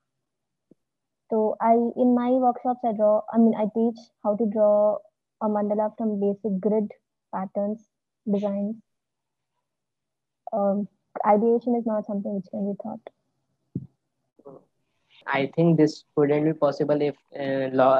So 1.30 1.56
I 1.62 1.72
in 1.96 2.14
my 2.14 2.28
workshops 2.32 2.80
I 2.84 2.92
draw. 2.92 3.22
I 3.32 3.38
mean 3.38 3.54
I 3.56 3.64
teach 3.74 3.98
how 4.22 4.36
to 4.36 4.46
draw 4.54 4.98
a 5.40 5.46
mandala 5.48 5.86
from 5.96 6.20
basic 6.20 6.60
grid 6.60 6.90
patterns, 7.32 7.86
designs. 8.26 8.76
Um, 10.52 10.88
ideation 11.26 11.74
is 11.74 11.86
not 11.86 12.04
something 12.06 12.34
which 12.34 12.50
can 12.50 12.66
be 12.66 12.76
taught. 12.82 13.00
I 15.27 15.45
think 15.47 15.75
this 15.77 15.93
wouldn't 16.19 16.45
be 16.45 16.53
possible 16.59 17.01
if 17.01 17.15
law 17.75 17.91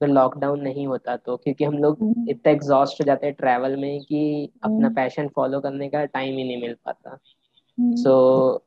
अगर 0.00 0.08
lockdown 0.08 0.60
नहीं 0.60 0.86
होता 0.86 1.16
तो 1.16 1.36
क्योंकि 1.36 1.64
हम 1.64 1.78
लोग 1.78 1.98
हम्म, 2.02 2.28
इतना 2.28 2.52
exhaust 2.52 3.00
हो 3.00 3.04
जाते 3.04 3.26
हैं 3.26 3.34
ट्रैवल 3.34 3.76
में 3.76 4.00
कि 4.04 4.50
अपना 4.64 4.88
हम्म, 4.88 4.94
पैशन 4.94 5.28
फॉलो 5.28 5.60
करने 5.60 5.88
का 5.88 6.04
टाइम 6.06 6.36
ही 6.38 6.44
नहीं 6.44 6.60
मिल 6.62 6.74
पाता। 6.84 7.18
हम्म, 7.78 7.94
सो 7.96 8.64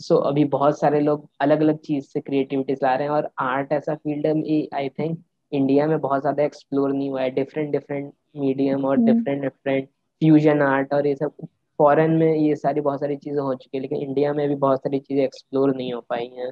सो 0.00 0.16
अभी 0.28 0.44
बहुत 0.46 0.78
सारे 0.80 1.00
लोग 1.00 1.28
अलग 1.40 1.60
अलग 1.60 1.78
चीज़ 1.78 2.04
से 2.06 2.20
क्रिएटिविटी 2.20 2.74
ला 2.82 2.94
रहे 2.94 3.06
हैं 3.06 3.14
और 3.14 3.30
आर्ट 3.40 3.72
ऐसा 3.72 3.94
फ़ील्ड 3.94 4.26
है 4.26 4.32
आई 4.74 4.88
थिंक 4.88 5.18
इंडिया 5.52 5.86
में 5.86 5.98
बहुत 6.00 6.20
ज़्यादा 6.20 6.42
एक्सप्लोर 6.42 6.92
नहीं 6.92 7.10
हुआ 7.10 7.22
है। 7.22 7.30
डिफरेंट 7.30 7.70
डिफरेंट 7.72 8.12
मीडियम 8.36 8.84
और 8.84 8.98
हम्म, 8.98 9.06
डिफरेंट 9.06 9.42
डिफरेंट 9.42 9.88
फ्यूजन 10.22 10.62
आर्ट 10.62 10.92
और 10.94 11.06
ये 11.06 11.14
सब 11.16 11.46
फॉरेन 11.78 12.10
में 12.12 12.34
ये 12.34 12.56
सारी 12.56 12.80
बहुत 12.80 13.00
सारी 13.00 13.16
चीज़ें 13.16 13.40
हो 13.42 13.54
चुकी 13.54 13.76
है 13.78 13.82
लेकिन 13.82 13.98
इंडिया 13.98 14.32
में 14.34 14.48
भी 14.48 14.54
बहुत 14.56 14.80
सारी 14.80 14.98
चीज़ें 15.00 15.24
एक्सप्लोर 15.24 15.74
नहीं 15.76 15.92
हो 15.92 16.00
पाई 16.00 16.26
हैं। 16.28 16.50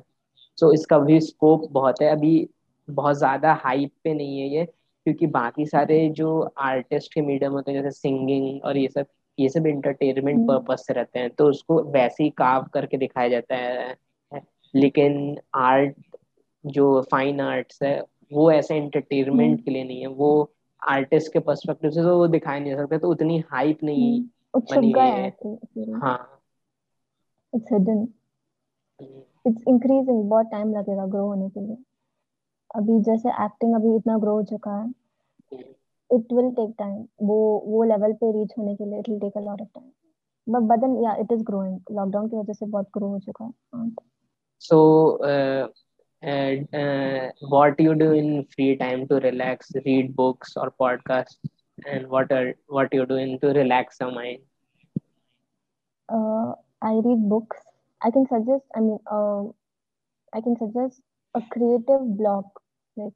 सो 0.58 0.72
इसका 0.72 0.98
भी 0.98 1.20
स्कोप 1.20 1.68
बहुत 1.72 2.02
है। 2.02 2.08
अभी 2.10 2.48
बहुत 2.88 3.16
ज़्यादा 3.16 3.52
हाइप 3.54 3.90
पे 4.04 4.14
नहीं 4.14 4.40
है 4.40 4.48
ये 4.48 4.64
क्योंकि 4.64 5.26
बाकी 5.26 5.66
सारे 5.66 6.08
जो 6.08 6.40
आर्टिस्ट 6.58 7.14
के 7.14 7.20
मीडियम 7.20 7.52
होते 7.52 7.72
हैं 7.72 7.82
जैसे 7.82 7.98
सिंगिंग 7.98 8.64
और 8.64 8.76
ये 8.76 8.88
सब 8.88 9.06
ये 9.38 9.48
सब 9.48 9.66
इंटरटेनमेंट 9.66 10.38
हम्म, 10.38 10.46
पर्पज 10.48 10.78
से 10.78 10.92
रहते 10.92 11.18
हैं 11.18 11.30
तो 11.30 11.48
उसको 11.48 11.82
वैसे 11.92 12.24
ही 12.24 12.30
काव 12.30 12.64
करके 12.74 12.96
दिखाया 12.96 13.28
जाता 13.28 13.56
है। 13.56 13.96
लेकिन 14.74 15.38
आर्ट 15.54 15.94
जो 16.64 17.00
फाइन 17.10 17.40
आर्ट्स 17.40 17.82
है 17.82 18.00
वो 18.32 18.50
ऐसे 18.52 18.74
हम्म, 18.74 18.84
एंटरटेनमेंट 18.84 19.64
के 19.64 19.70
लिए 19.70 19.84
नहीं 19.84 20.00
है। 20.00 20.06
वो 20.06 20.50
आर्टिस्ट 20.82 21.32
के 21.32 21.38
पर्सपेक्टिव 21.38 21.90
से 21.90 22.02
तो 22.02 22.16
वो 22.18 22.26
दिखाई 22.28 22.60
नहीं 22.60 22.76
सकते 22.76 22.98
तो 22.98 23.10
उतनी 23.10 23.38
हाइप 23.52 23.84
नहीं 23.84 24.12
हम्म। 24.12 24.60
बनी 24.76 24.92
है। 24.92 25.22
है 25.22 26.00
हाँ। 26.00 26.40
इट्स 29.48 29.62
इंक्रीजिंग 29.68 30.28
बहुत 30.30 30.46
टाइम 30.52 30.74
लगेगा 30.74 31.06
ग्रो 31.06 31.26
होने 31.26 31.48
के 31.48 31.60
लिए 31.60 31.76
अभी 32.76 33.00
जैसे 33.04 33.28
एक्टिंग 33.44 33.74
अभी 33.74 33.94
इतना 33.96 34.18
ग्रो 34.18 34.32
हो 34.32 34.42
चुका 34.52 34.76
है 34.78 34.88
इट 36.10 36.32
विल 36.32 36.50
टेक 36.56 36.74
टाइम 36.78 36.96
वो 37.28 37.38
वो 37.66 37.82
लेवल 37.84 38.12
पे 38.22 38.30
रीच 38.32 38.54
होने 38.58 38.74
के 38.76 38.84
लिए 38.84 38.98
it 38.98 39.08
will 39.08 39.18
take 39.20 39.36
a 39.36 39.40
lot 39.40 39.60
of 39.60 39.68
time 39.74 39.90
but 40.46 40.68
but 40.68 40.80
then 40.80 40.96
या 41.04 41.14
इट 41.20 41.32
इज़ 41.32 41.42
ग्रोइंग 41.44 41.78
लॉकडाउन 41.92 42.28
की 42.28 42.36
वजह 42.36 42.52
से 42.52 42.66
बहुत 42.66 42.88
ग्रो 42.96 43.08
हो 43.08 43.18
चुका 43.18 43.44
है 43.44 43.50
uh, 45.22 45.68
and, 46.22 46.74
uh, 46.74 47.30
what 47.40 47.78
you 47.78 47.94
do 47.94 48.12
in 48.12 48.44
free 48.54 48.76
time 48.76 49.06
to 49.08 49.16
relax? 49.16 49.70
Read 49.86 50.16
books 50.16 50.56
or 50.56 50.72
podcasts, 50.72 51.36
and 51.86 52.08
what 52.08 52.32
are 52.32 52.54
what 52.66 52.92
you 52.92 53.06
doing 53.06 53.38
to 53.40 53.48
relax 53.48 53.98
your 54.00 54.10
mind? 54.10 54.40
Uh, 56.08 56.54
I 56.82 56.94
read 56.94 57.28
books. 57.28 57.67
I 58.02 58.10
can 58.10 58.26
suggest. 58.28 58.64
I 58.74 58.80
mean, 58.80 58.98
uh, 59.10 59.44
I 60.32 60.40
can 60.42 60.56
suggest 60.56 61.00
a 61.34 61.42
creative 61.50 62.16
block. 62.16 62.44
Like, 62.96 63.12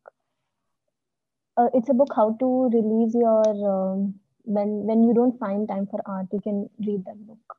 uh, 1.57 1.69
it's 1.75 1.89
a 1.91 1.95
book 1.95 2.13
how 2.15 2.37
to 2.41 2.69
release 2.73 3.15
your 3.15 3.43
um, 3.73 4.15
when 4.45 4.87
when 4.87 5.03
you 5.05 5.15
don't 5.15 5.39
find 5.39 5.69
time 5.69 5.87
for 5.87 6.01
art. 6.07 6.27
You 6.33 6.41
can 6.41 6.69
read 6.87 7.05
that 7.07 7.27
book. 7.27 7.57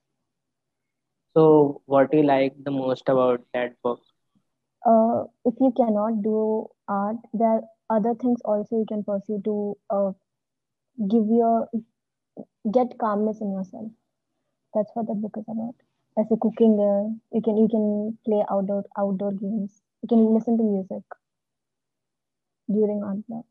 So, 1.36 1.82
what 1.86 2.12
do 2.12 2.18
you 2.18 2.24
like 2.24 2.54
the 2.64 2.72
most 2.72 3.10
about 3.10 3.42
that 3.54 3.82
book? 3.82 4.02
uh, 4.86 5.24
if 5.46 5.56
you 5.60 5.72
cannot 5.78 6.22
do 6.24 6.68
art, 6.88 7.18
there 7.34 7.48
are 7.48 7.64
other 7.90 8.14
things 8.16 8.42
also 8.46 8.78
you 8.80 8.86
can 8.88 9.04
pursue 9.04 9.42
to 9.46 9.78
uh, 9.90 10.12
give 11.10 11.26
your 11.28 11.68
get 12.72 12.98
calmness 13.00 13.42
in 13.42 13.52
yourself. 13.52 13.92
That's 14.74 14.92
what 14.94 15.08
the 15.08 15.14
book 15.16 15.36
is 15.38 15.46
about. 15.48 15.76
As 16.18 16.32
a 16.32 16.38
cooking, 16.38 16.74
uh, 16.80 17.10
you 17.36 17.42
can 17.42 17.58
you 17.58 17.68
can 17.70 18.18
play 18.26 18.44
outdoor 18.50 18.84
outdoor 18.98 19.32
games. 19.32 19.82
You 20.02 20.08
can 20.10 20.34
listen 20.34 20.58
to 20.58 20.64
music 20.64 21.04
during 22.72 23.04
art 23.04 23.26
block. 23.28 23.46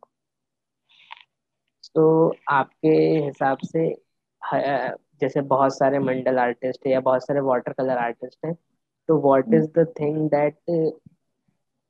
तो 1.95 2.03
आपके 2.51 2.89
हिसाब 3.25 3.59
से 3.65 3.85
ह- 4.53 4.95
जैसे 5.24 5.42
बहुत 5.42 5.78
सारे 5.78 6.00
मंडल 6.00 6.40
artist 6.40 6.86
है 6.88 6.92
या 6.94 7.00
बहुत 7.00 7.24
सारे 7.24 7.40
वाटर 7.40 7.74
कलर 7.74 7.98
आर्टिस्ट 7.98 8.46
हैं 8.46 8.54
तो 9.10 9.18
what. 9.22 9.54
Is 9.54 9.68
the 9.80 9.86
thing 10.00 10.30
that 10.30 10.58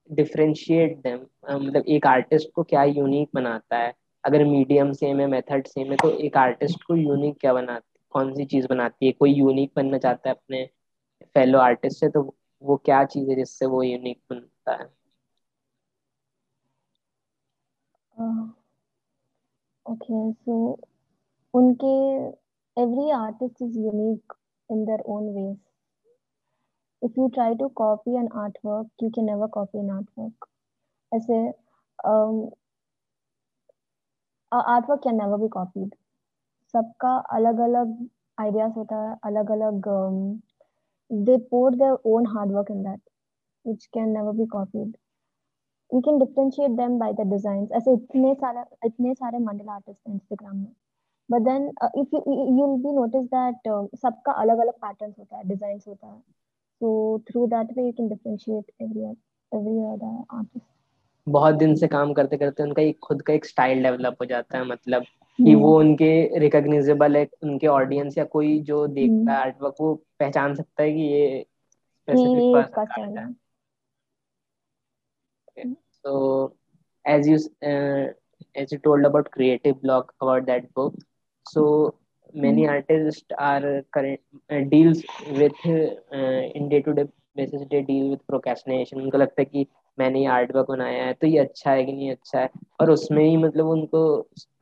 differentiate 0.09 0.97
them 0.97 1.19
मतलब 1.51 1.83
एक 1.87 2.07
आर्टिस्ट 2.07 2.51
को 2.55 2.63
क्या 2.63 2.83
यूनिक 2.83 3.29
बनाता 3.33 3.77
है? 3.77 3.93
अगर 4.23 4.43
मीडियम 4.45 4.91
सेम 4.93 5.19
है 5.19 5.27
मेथड 5.27 5.67
सेम 5.67 5.91
है 5.91 5.95
तो 5.95 6.09
एक 6.19 6.37
आर्टिस्ट 6.37 6.83
को 6.83 6.95
यूनिक 6.95 7.37
क्या 7.39 7.53
बनाती 7.53 7.99
कौन 8.11 8.33
सी 8.35 8.45
चीज़ 8.45 8.67
बनाती 8.67 9.05
है? 9.05 9.11
कोई 9.11 9.33
यूनिक 9.33 9.71
बनना 9.75 9.97
चाहता 9.97 10.29
है 10.29 10.35
अपने 10.35 10.65
फेलो 11.35 11.59
आर्टिस्ट 11.59 11.99
से 11.99 12.09
तो 12.09 12.35
वो 12.61 12.77
क्या 12.77 13.03
चीज़ 13.05 13.29
है 13.29 13.35
जिससे 13.35 13.65
वो 13.65 13.83
यूनिक 13.83 14.21
बनता 14.29 14.75
है? 14.75 14.85
Okay 18.15 18.21
Uh, 18.23 18.45
okay, 19.85 20.35
so 20.45 20.79
unke 21.53 21.93
every 22.76 23.10
artist 23.12 23.60
is 23.60 23.76
unique 23.76 24.36
in 24.70 24.84
their 24.84 24.98
own 25.06 25.32
ways. 25.34 25.56
If 27.02 27.16
you 27.16 27.30
try 27.34 27.54
to 27.54 27.68
copy 27.76 28.16
an 28.16 28.28
artwork, 28.28 28.86
you 29.00 29.10
can 29.10 29.26
never 29.26 29.48
copy 29.48 29.78
an 29.78 29.90
artwork. 29.98 30.48
ऐसे 31.12 31.36
um, 32.04 32.38
artwork 34.52 35.00
can 35.04 35.16
never 35.16 35.38
be 35.38 35.48
copied 35.52 35.94
सबका 36.74 37.16
अलग 37.36 37.58
अलग 37.60 37.96
ideas 38.38 38.72
होता 38.76 38.96
है 39.02 39.16
अलग 39.26 39.50
अलग 39.50 39.88
they 41.10 41.36
pour 41.50 41.74
their 41.74 41.96
own 42.12 42.26
hard 42.34 42.52
work 42.52 42.70
in 42.70 42.82
that 42.82 43.00
which 43.64 43.86
can 43.94 44.12
never 44.12 44.32
be 44.32 44.46
copied 44.46 44.92
you 45.90 46.00
can 46.04 46.18
differentiate 46.18 46.76
them 46.76 46.98
by 46.98 47.08
the 47.18 47.24
designs 47.32 47.72
ऐसे 47.78 47.92
इतने 47.94 48.34
सारे 48.42 48.62
इतने 48.86 49.14
सारे 49.14 49.38
मंडला 49.44 49.72
आर्टिस्ट 49.72 50.08
हैं 50.08 50.14
इंस्टाग्राम 50.14 50.56
में 50.56 50.72
but 51.29 51.43
then 51.45 51.71
uh, 51.81 51.89
if 51.95 52.07
you 52.11 52.21
you'll 52.27 52.77
be 52.77 52.91
notice 52.91 53.27
that 53.31 53.71
uh, 53.73 53.83
सबका 53.95 54.31
अलग 54.41 54.59
अलग 54.59 54.73
पैटर्न्स 54.85 55.19
होता 55.19 55.37
है 55.37 55.47
डिजाइन्स 55.47 55.87
होता 55.87 56.07
है 56.07 56.21
so 56.81 57.21
through 57.27 57.47
that 57.47 57.73
way 57.75 57.85
you 57.85 57.93
can 57.93 58.09
differentiate 58.09 58.71
every 58.81 59.09
every 59.51 59.77
other 59.93 60.13
artist 60.39 60.69
बहुत 61.27 61.55
दिन 61.55 61.75
से 61.75 61.87
काम 61.87 62.13
करते 62.13 62.37
करते 62.37 62.63
उनका 62.63 62.81
एक 62.81 62.97
खुद 63.03 63.21
का 63.21 63.33
एक 63.33 63.45
स्टाइल 63.45 63.83
डेवलप 63.83 64.17
हो 64.21 64.25
जाता 64.25 64.57
है 64.57 64.65
मतलब 64.67 65.03
कि 65.39 65.53
वो 65.55 65.77
उनके 65.79 66.39
रिकॉग्निजेबल 66.39 67.15
है 67.17 67.27
उनके 67.43 67.67
ऑडियंस 67.67 68.17
या 68.17 68.23
कोई 68.33 68.59
जो 68.63 68.85
देखता 68.87 69.31
है 69.31 69.37
आर्टवर्क 69.37 69.75
वो 69.81 69.93
पहचान 70.19 70.55
सकता 70.55 70.83
है 70.83 70.91
कि 70.93 71.01
ये 71.01 71.29
ये 71.29 71.45
स्पेसिफिक 72.07 72.55
पर्सन 72.55 73.17
है 73.17 73.25
है 75.57 75.73
so 76.05 76.53
as 77.05 77.27
you 77.27 77.37
uh, 77.71 78.05
as 78.61 78.71
you 78.73 78.79
told 78.87 79.05
about 79.05 79.31
creative 79.31 79.81
block 79.81 80.13
about 80.21 80.45
that 80.45 80.73
book 80.73 80.95
so 81.45 81.95
many 82.33 82.67
artists 82.67 83.23
are 83.37 83.83
current 83.91 84.19
uh, 84.49 84.61
deals 84.69 85.03
with 85.31 85.53
uh, 85.65 86.41
in 86.55 86.69
day 86.69 86.81
to 86.81 86.93
day 86.93 87.05
basis 87.35 87.65
they 87.71 87.81
deal 87.81 88.09
with 88.09 88.21
procrastination. 88.31 89.01
उनको 89.01 89.17
लगता 89.17 89.41
है 89.41 89.45
कि 89.45 89.65
मैंने 89.97 90.19
ये 90.19 90.25
art 90.35 90.55
work 90.55 90.67
बनाया 90.69 91.03
है 91.05 91.13
तो 91.13 91.27
ये 91.27 91.39
अच्छा 91.39 91.71
है 91.71 91.83
कि 91.85 91.91
नहीं 91.91 92.11
अच्छा 92.11 92.39
है। 92.39 92.49
और 92.81 92.91
उसमें 92.91 93.23
ही 93.23 93.35
मतलब 93.37 93.67
उनको 93.69 94.05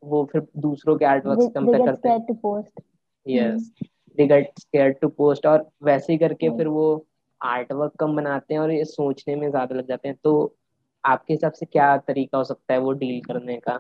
वो 0.04 0.24
फिर 0.32 0.48
दूसरों 0.58 0.96
के 0.98 1.06
आर्ट 1.06 1.26
वर्क 1.26 1.42
से 1.42 1.50
कंपेयर 1.50 1.86
करते 1.86 2.10
हैं। 2.10 2.18
scared 2.18 2.28
to 2.30 2.42
post. 2.46 2.84
Yes 3.26 3.72
they 4.18 4.28
get 4.28 4.60
scared 4.60 4.98
to 5.02 5.08
post 5.08 5.46
और 5.46 5.70
वैसे 5.84 6.14
ही 6.14 6.18
करके 6.20 6.48
Hmm. 6.48 6.58
फिर 6.58 6.68
वो 6.68 7.06
आर्ट 7.42 7.72
वर्क 7.72 7.94
कम 8.00 8.16
बनाते 8.16 8.54
हैं 8.54 8.62
और 8.62 8.72
ये 8.72 8.84
सोचने 8.86 9.36
में 9.36 9.50
ज़्यादा 9.50 9.76
लग 9.76 9.88
जाते 9.88 10.08
हैं। 10.08 10.18
तो 10.24 10.56
आपके 11.04 11.34
हिसाब 11.34 11.52
से 11.52 11.66
क्या 11.66 11.96
तरीका 11.98 12.38
हो 12.38 12.44
सकता 12.44 12.74
है 12.74 12.80
वो 12.80 12.92
डील 12.92 13.22
करने 13.22 13.56
का? 13.58 13.80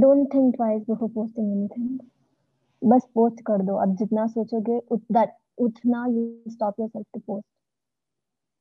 Don't 0.00 0.26
think 0.32 0.56
twice 0.56 0.82
before 0.84 1.08
posting 1.16 1.50
anything 1.56 1.88
बस 2.92 3.04
पोस्ट 3.14 3.40
कर 3.46 3.62
दो 3.66 3.74
अब 3.82 3.94
जितना 3.96 4.26
सोचोगे 4.26 4.78
उतना 5.66 6.00
you 6.14 6.24
stop 6.54 6.80
yourself 6.82 7.06
to 7.16 7.20
post 7.28 7.46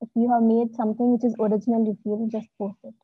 if 0.05 0.21
you 0.21 0.27
have 0.33 0.43
made 0.43 0.75
something 0.81 1.11
which 1.13 1.25
is 1.29 1.35
original 1.47 1.87
you 1.89 1.95
feel 2.03 2.21
just 2.35 2.49
post 2.61 2.77
it 2.89 2.95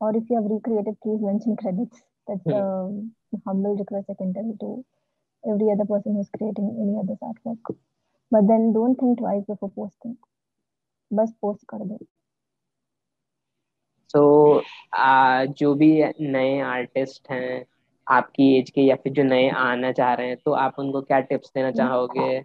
or 0.00 0.10
if 0.16 0.30
you 0.30 0.38
have 0.40 0.48
recreated 0.52 0.98
please 1.06 1.22
mention 1.28 1.56
credits 1.62 2.02
that's 2.28 2.44
the 2.44 2.62
humble 3.46 3.76
request 3.82 4.10
I 4.14 4.18
can 4.22 4.32
tell 4.38 4.50
to 4.64 4.70
every 5.44 5.70
other 5.74 5.88
person 5.92 6.16
who's 6.18 6.32
creating 6.38 6.72
any 6.84 6.98
other 7.02 7.18
artwork 7.30 7.74
but 8.32 8.48
then 8.52 8.72
don't 8.78 8.96
think 9.04 9.18
twice 9.24 9.44
before 9.52 9.72
posting 9.80 10.16
बस 11.10 11.34
post 11.44 11.64
कर 11.74 11.84
दो 11.88 11.98
सो 14.08 14.20
so, 14.60 15.54
जो 15.54 15.74
भी 15.74 16.04
नए 16.20 16.58
artist 16.60 17.30
हैं 17.30 17.66
आपकी 18.08 18.58
as 18.58 18.70
के 18.70 18.80
या 18.80 18.96
फिर 18.96 19.12
जो 19.12 19.22
नए 19.22 19.48
आना 19.50 19.92
चाह 19.92 20.12
रहे 20.14 20.26
हैं 20.26 20.36
तो 20.44 20.52
आप 20.52 20.78
उनको 20.78 21.02
क्या 21.02 21.20
टिप्स 21.20 21.52
देना 21.54 21.70
चाहोगे? 21.70 22.38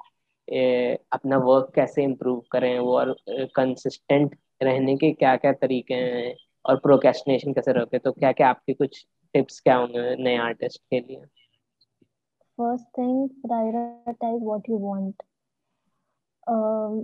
अपना 1.14 1.38
वर्क 1.38 1.72
कैसे 1.76 2.04
इम्प्रूव 2.04 2.44
करें? 2.52 2.80
वो 2.80 2.98
और 3.00 3.16
कंसिस्टेंट 3.30 4.38
रहने 4.64 4.96
के 4.98 5.12
क्या 5.12 5.36
क्या 5.38 5.52
तरीके 5.54 5.94
हैं? 5.94 6.36
और 6.66 6.76
प्रोकेस्टिनेशन 6.80 7.54
कैसे 7.54 7.72
रोके 7.74 8.00
तो 8.00 8.12
क्या 8.12 8.32
क्या 8.32 8.50
आपके 8.50 8.74
कुछ 8.74 9.06
टिप्स 9.34 9.60
क्या 9.60 9.76
होंगे 9.76 10.16
नए 10.24 10.38
आर्टिस्ट 10.38 10.82
के 10.90 11.00
लिए? 11.00 11.22
First 12.60 12.88
thing 12.98 13.14
prioritize 13.44 14.42
what 14.48 14.68
you 14.70 14.78
want. 14.80 15.24
Um, 16.48 16.98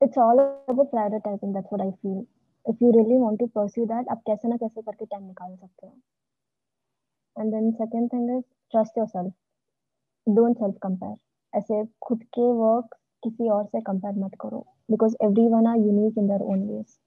it's 0.00 0.16
all 0.16 0.40
about 0.42 0.90
prioritizing 0.92 1.52
that's 1.52 1.72
what 1.72 1.82
i 1.86 1.90
feel. 2.02 2.22
If 2.66 2.82
you 2.84 2.90
really 2.96 3.20
want 3.22 3.40
to 3.42 3.48
pursue 3.58 3.86
that 3.92 4.10
आप 4.16 4.22
कैसे 4.26 4.48
ना 4.48 4.56
कैसे 4.64 4.82
करके 4.82 5.06
टाइम 5.06 5.24
निकाल 5.26 5.54
सकते 5.56 5.86
हो 5.86 7.42
and 7.42 7.52
then 7.54 7.70
second 7.82 8.12
thing 8.12 8.36
is 8.36 8.44
trust 8.70 8.98
yourself 8.98 10.34
don't 10.36 10.58
self 10.58 10.78
compare 10.82 11.58
ऐसे 11.58 11.84
खुद 12.08 12.22
के 12.38 12.50
वर्क 12.64 12.94
किसी 13.24 13.48
और 13.56 13.64
से 13.66 13.80
कंपेयर 13.92 14.24
मत 14.24 14.34
करो 14.40 14.66
because 14.90 15.16
every 15.24 15.48
one 15.54 15.66
are 15.66 15.78
unique 15.86 16.18
in 16.18 16.26
their 16.28 16.42
own 16.54 16.68
ways 16.68 16.98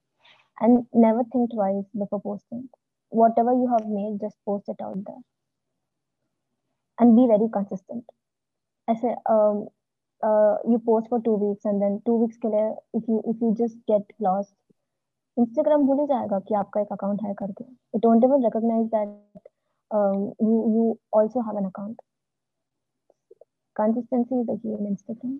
and 0.60 0.86
never 0.92 1.22
think 1.32 1.50
twice 1.52 1.84
before 1.96 2.20
posting. 2.20 2.68
Whatever 3.12 3.52
you 3.52 3.68
have 3.72 3.86
made, 3.86 4.18
just 4.20 4.36
post 4.44 4.68
it 4.68 4.76
out 4.82 4.98
there. 5.06 5.22
And 6.98 7.16
be 7.16 7.26
very 7.28 7.48
consistent. 7.52 8.04
I 8.88 8.94
say 8.94 9.14
um, 9.30 9.68
uh, 10.22 10.56
you 10.68 10.82
post 10.84 11.08
for 11.08 11.20
two 11.22 11.34
weeks 11.34 11.64
and 11.64 11.80
then 11.80 12.02
two 12.04 12.16
weeks 12.16 12.36
if 12.42 13.04
you 13.06 13.22
if 13.24 13.36
you 13.40 13.54
just 13.56 13.76
get 13.86 14.02
lost, 14.18 14.52
Instagram 15.38 15.86
भूल 15.86 16.00
ही 16.00 16.06
जाएगा 16.06 16.38
कि 16.38 16.54
आपका 16.54 16.80
एक 16.80 16.88
account 16.92 17.24
है 17.24 17.34
करके. 17.34 17.64
Won't 18.06 18.24
even 18.24 18.42
recognize 18.42 18.88
that 18.90 19.08
um, 19.90 20.32
you 20.40 20.56
you 20.74 20.86
also 21.12 21.40
have 21.40 21.56
an 21.56 21.66
account. 21.66 22.00
Consistency 23.76 24.40
is 24.40 24.46
the 24.46 24.58
key 24.62 24.74
in 24.78 24.90
Instagram. 24.94 25.38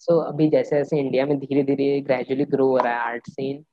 सो 0.00 0.18
अभी 0.18 0.48
जैसे 0.50 0.76
जैसे 0.76 0.98
इंडिया 0.98 1.24
में 1.26 1.38
धीरे 1.38 1.62
धीरे 1.62 2.00
ग्रेजुअली 2.00 2.44
ग्रो 2.44 2.66
हो 2.68 2.76
रहा 2.76 2.92
है 2.92 2.98
आर्ट 2.98 3.28
सीन 3.30 3.64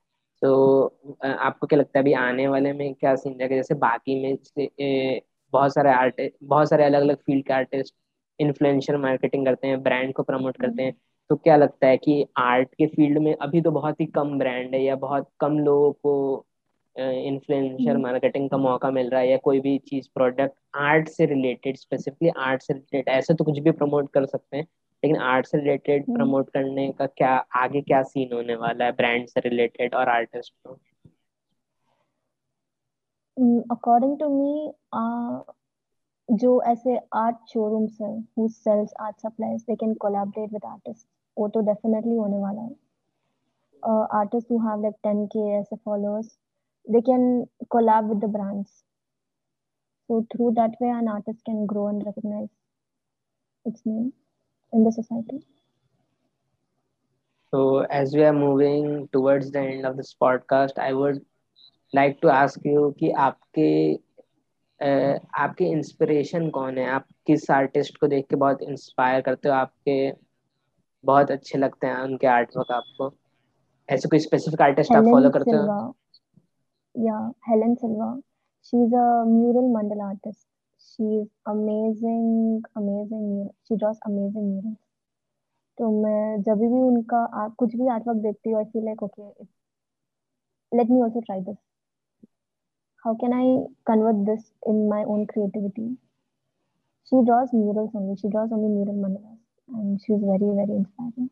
तो 0.41 0.85
आपको 1.25 1.67
क्या 1.67 1.79
लगता 1.79 1.99
है 1.99 2.03
अभी 2.03 2.13
आने 2.13 2.47
वाले 2.47 2.73
में 2.73 2.93
क्या 2.93 3.15
सीन 3.15 3.39
रहेगा 3.39 3.55
जैसे 3.55 3.75
बाकी 3.75 4.15
में 4.21 5.21
बहुत 5.53 5.73
सारे 5.73 5.89
आर्ट 5.89 6.21
बहुत 6.43 6.69
सारे 6.69 6.83
अलग 6.83 7.01
अलग 7.01 7.17
फ़ील्ड 7.17 7.45
के 7.47 7.53
आर्टिस्ट 7.53 7.95
इन्फ्लुएंशियल 8.39 8.99
मार्केटिंग 9.01 9.45
करते 9.45 9.67
हैं 9.67 9.81
ब्रांड 9.83 10.13
को 10.13 10.23
प्रमोट 10.23 10.57
करते 10.61 10.83
हैं 10.83 10.93
तो 11.29 11.35
क्या 11.35 11.55
लगता 11.55 11.87
है 11.87 11.97
कि 11.97 12.25
आर्ट 12.37 12.73
के 12.73 12.87
फ़ील्ड 12.87 13.17
में 13.17 13.33
अभी 13.35 13.61
तो 13.61 13.71
बहुत 13.71 14.01
ही 14.01 14.05
कम 14.15 14.37
ब्रांड 14.39 14.75
है 14.75 14.81
या 14.83 14.95
बहुत 14.95 15.29
कम 15.39 15.57
लोगों 15.59 15.91
को 15.93 16.45
इन्फ्लुएंशियल 16.95 17.97
मार्केटिंग 17.97 18.49
का 18.49 18.57
मौका 18.57 18.91
मिल 18.91 19.09
रहा 19.09 19.21
है 19.21 19.29
या 19.29 19.37
कोई 19.37 19.59
भी 19.59 19.77
चीज़ 19.87 20.07
प्रोडक्ट 20.13 20.53
आर्ट 20.77 21.07
से 21.07 21.25
रिलेटेड 21.25 21.77
स्पेसिफिकली 21.77 22.29
आर्ट 22.39 22.61
से 22.61 22.73
रिलेटेड 22.73 23.09
ऐसे 23.09 23.33
तो 23.33 23.43
कुछ 23.43 23.59
भी 23.59 23.71
प्रमोट 23.71 24.11
कर 24.13 24.25
सकते 24.25 24.57
हैं 24.57 24.63
लेकिन 25.03 25.17
आर्ट 25.23 25.45
से 25.45 25.57
रिलेटेड 25.57 26.05
प्रमोट 26.13 26.49
करने 26.49 26.91
का 26.91 27.05
क्या 27.07 27.33
आगे 27.55 27.81
क्या 27.81 28.01
सीन 28.03 28.33
होने 28.33 28.55
वाला 28.55 28.85
है 28.85 28.91
ब्रांड 28.93 29.27
से 29.27 29.39
रिलेटेड 29.39 29.95
और 29.95 30.09
आर्टिस्ट 30.09 30.53
को? 30.65 30.77
अकॉर्डिंग 33.71 34.17
टू 34.19 34.29
मी 34.29 34.73
जो 36.29 36.61
ऐसे 36.63 36.97
आर्ट 37.15 37.35
शोरूम्स 37.49 37.97
हैं 38.01 38.17
who 38.37 38.47
sells 38.49 38.93
art 38.99 39.19
supplies 39.19 39.61
they 39.61 39.75
can 39.75 39.93
collaborate 39.99 40.53
with 40.53 40.65
artist 40.65 41.07
वो 41.37 41.47
तो 41.49 41.61
डेफिनेटली 41.65 42.15
होने 42.15 42.37
वाला 42.39 42.61
है। 42.61 42.73
आर्टिस्ट 44.19 44.51
हु 44.51 44.57
हैव 44.59 44.81
लाइक 44.81 44.95
10 45.07 45.25
के 45.33 45.39
ऐसे 45.57 45.75
followers 45.75 46.37
they 46.87 47.01
can 47.01 47.23
collab 47.69 48.09
with 48.09 48.23
the 48.23 48.29
brands 48.31 48.69
so 50.09 50.21
through 50.33 50.49
that 50.51 50.75
way 50.81 50.87
an 50.89 51.07
artist 51.09 51.41
can 51.45 51.65
grow 51.67 51.89
and 51.89 52.03
recognise 52.07 52.49
its 53.65 53.83
name 53.87 54.11
in 54.73 54.87
the 54.87 54.93
society 54.93 55.39
so 57.53 57.83
as 57.93 58.15
we 58.15 58.23
are 58.23 58.33
moving 58.33 59.07
towards 59.13 59.51
the 59.51 59.55
end 59.55 59.85
of 59.85 59.95
this 59.95 60.13
podcast 60.19 60.79
I 60.79 60.93
would 60.93 61.19
like 61.93 62.17
to 62.21 62.27
ask 62.29 62.65
you 62.67 62.89
कि 62.99 63.11
आपके 63.27 63.69
आपके 65.39 65.65
inspiration 65.71 66.49
कौन 66.49 66.77
है? 66.77 66.85
आप 66.89 67.05
किस 67.27 67.49
artist 67.51 67.97
को 67.97 68.07
देख 68.07 68.25
के 68.29 68.35
बहुत 68.35 68.61
इंस्पायर 68.61 69.21
करते 69.21 69.49
हो? 69.49 69.53
आपके 69.55 70.24
बहुत 71.05 71.31
अच्छे 71.31 71.57
लगते 71.57 71.87
हैं 71.87 72.01
उनके 72.03 72.27
आर्ट 72.27 72.57
वर्क 72.57 72.71
आपको 72.71 73.11
ऐसे 73.89 74.09
कोई 74.09 74.19
स्पेसिफिक 74.19 74.61
आर्टिस्ट 74.61 74.95
आप 74.95 75.03
फॉलो 75.11 75.29
करते 75.37 75.55
हो 75.55 75.93
या 76.95 77.17
Helen 77.49 77.75
Silva 77.75 78.15
she 78.65 78.83
is 78.85 78.95
a 78.95 79.07
mural 79.27 79.71
mandala 79.75 80.01
artist 80.09 80.47
she's 80.85 81.27
amazing 81.51 82.25
amazing 82.79 83.29
she 83.67 83.77
draws 83.83 83.99
amazing 84.09 84.49
murals 84.49 84.77
तो 85.77 85.89
मैं 86.01 86.41
जब 86.43 86.57
भी 86.59 86.81
उनका 86.81 87.17
आ, 87.41 87.47
कुछ 87.59 87.75
भी 87.75 87.87
आर्टवर्क 87.93 88.17
देखती 88.23 88.49
हूँ 88.49 88.57
I 88.59 88.65
feel 88.73 88.85
like 88.85 89.03
okay 89.03 89.23
let 90.71 90.91
me 90.93 91.01
also 91.05 91.21
try 91.27 91.37
this 91.47 91.57
how 93.05 93.13
can 93.23 93.35
i 93.39 93.43
convert 93.89 94.21
this 94.29 94.45
in 94.71 94.81
my 94.93 95.03
own 95.15 95.25
creativity 95.33 95.87
she 97.11 97.21
draws 97.29 97.53
murals 97.53 97.95
only 97.95 98.15
she 98.21 98.31
draws 98.35 98.51
only 98.57 98.69
mural 98.75 98.97
mandalas 99.03 99.34
and 99.69 99.99
she's 100.01 100.21
very 100.21 100.49
very 100.59 100.75
inspiring 100.81 101.29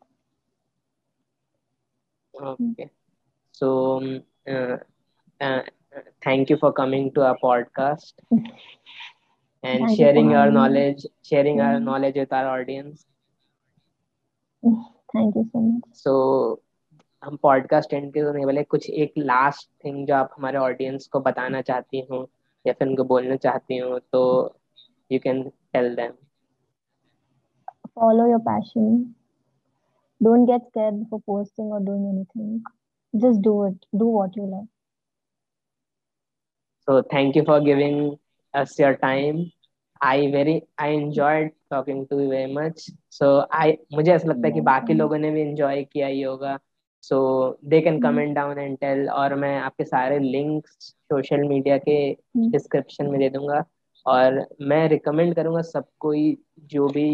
okay 2.34 2.90
so 3.52 3.96
um, 3.96 4.22
uh, 4.48 4.76
uh, 5.40 5.62
thank 6.22 6.50
you 6.50 6.56
for 6.56 6.72
coming 6.72 7.12
to 7.12 7.22
our 7.22 7.38
podcast 7.42 8.12
and 8.30 9.86
Thank 9.86 9.98
sharing 9.98 10.30
you 10.30 10.36
your 10.36 10.50
knowledge 10.50 11.06
sharing 11.22 11.58
mm-hmm. 11.58 11.74
our 11.74 11.80
knowledge 11.80 12.16
with 12.16 12.32
our 12.32 12.48
audience 12.60 13.06
thank 15.16 15.36
you 15.36 15.42
so 15.44 15.60
much 15.60 15.96
so 15.96 16.12
हम 17.24 17.36
podcast 17.42 17.92
and 17.94 18.12
के 18.14 18.20
होने 18.20 18.44
वाले 18.44 18.62
कुछ 18.74 18.88
एक 18.90 19.12
last 19.18 19.68
thing 19.84 20.06
जो 20.06 20.14
आप 20.14 20.34
हमारे 20.36 20.58
audience 20.58 21.06
को 21.12 21.20
बताना 21.20 21.60
चाहती 21.68 22.00
हो 22.10 22.30
या 22.66 22.72
फिर 22.72 22.88
उनको 22.88 23.04
बोलना 23.04 23.36
चाहती 23.36 23.78
हो 23.78 23.98
तो 24.12 24.22
you 25.12 25.18
can 25.24 25.42
tell 25.72 25.94
them 25.96 26.12
follow 27.96 28.26
your 28.28 28.40
passion 28.40 29.14
don't 30.20 30.46
get 30.46 30.66
scared 30.68 30.98
before 31.00 31.22
posting 31.26 31.66
or 31.66 31.80
doing 31.80 32.04
anything 32.12 32.62
just 33.14 33.42
do 33.42 33.64
it 33.64 33.76
do 33.96 34.06
what 34.06 34.36
you 34.36 34.46
love 34.46 34.68
so 36.88 37.02
thank 37.10 37.36
you 37.36 37.44
for 37.44 37.60
giving 37.60 38.00
us 38.54 38.78
your 38.78 38.96
time 39.08 39.44
I 40.00 40.26
very 40.32 40.60
I 40.80 40.96
enjoyed 40.96 41.50
talking 41.70 42.06
to 42.06 42.18
you 42.20 42.28
very 42.30 42.52
much 42.54 42.84
so 43.10 43.26
I 43.54 43.76
मुझे 43.94 44.12
ऐसा 44.12 44.28
लगता 44.28 44.46
है 44.46 44.52
कि 44.52 44.60
बाकी 44.60 44.94
लोगों 44.94 45.18
ने 45.18 45.30
भी 45.30 45.40
enjoy 45.40 45.82
किया 45.84 46.06
ही 46.06 46.20
होगा 46.22 46.58
so 47.04 47.18
they 47.64 47.80
can 47.80 48.00
comment 48.02 48.34
down 48.36 48.58
and 48.58 48.76
tell 48.78 49.08
और 49.10 49.34
मैं 49.44 49.56
आपके 49.58 49.84
सारे 49.84 50.18
लिंक्स 50.18 50.88
सोशल 51.12 51.46
मीडिया 51.48 51.78
के 51.88 51.96
डिस्क्रिप्शन 52.50 53.06
में 53.10 53.18
दे 53.20 53.28
दूँगा 53.30 53.64
और 54.06 54.46
मैं 54.68 54.88
रिकमेंड 54.88 55.34
करूँगा 55.36 55.62
सब 55.62 55.86
कोई 56.00 56.36
जो 56.74 56.88
भी 56.88 57.08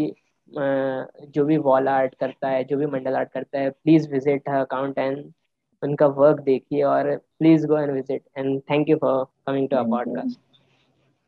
जो 0.53 1.45
भी 1.45 1.57
वॉल 1.57 1.87
आर्ट 1.87 2.15
करता 2.15 2.49
है 2.49 2.63
जो 2.63 2.77
भी 2.77 2.85
मंडल 2.85 3.15
आर्ट 3.15 3.31
करता 3.31 3.59
है 3.59 3.69
प्लीज़ 3.69 4.11
विज़िट 4.11 4.49
अकाउंट 4.49 4.97
एंड 4.97 5.31
उनका 5.83 6.07
वर्क 6.15 6.39
देखिए 6.39 6.83
और 6.83 7.15
please 7.39 7.67
go 7.67 7.77
and 7.77 7.91
visit 7.91 8.23
and 8.37 8.61
thank 8.61 8.89
you 8.89 8.97
for 8.97 9.25
coming 9.47 9.69
to 9.69 9.77
our 9.77 9.89
podcast 9.89 10.50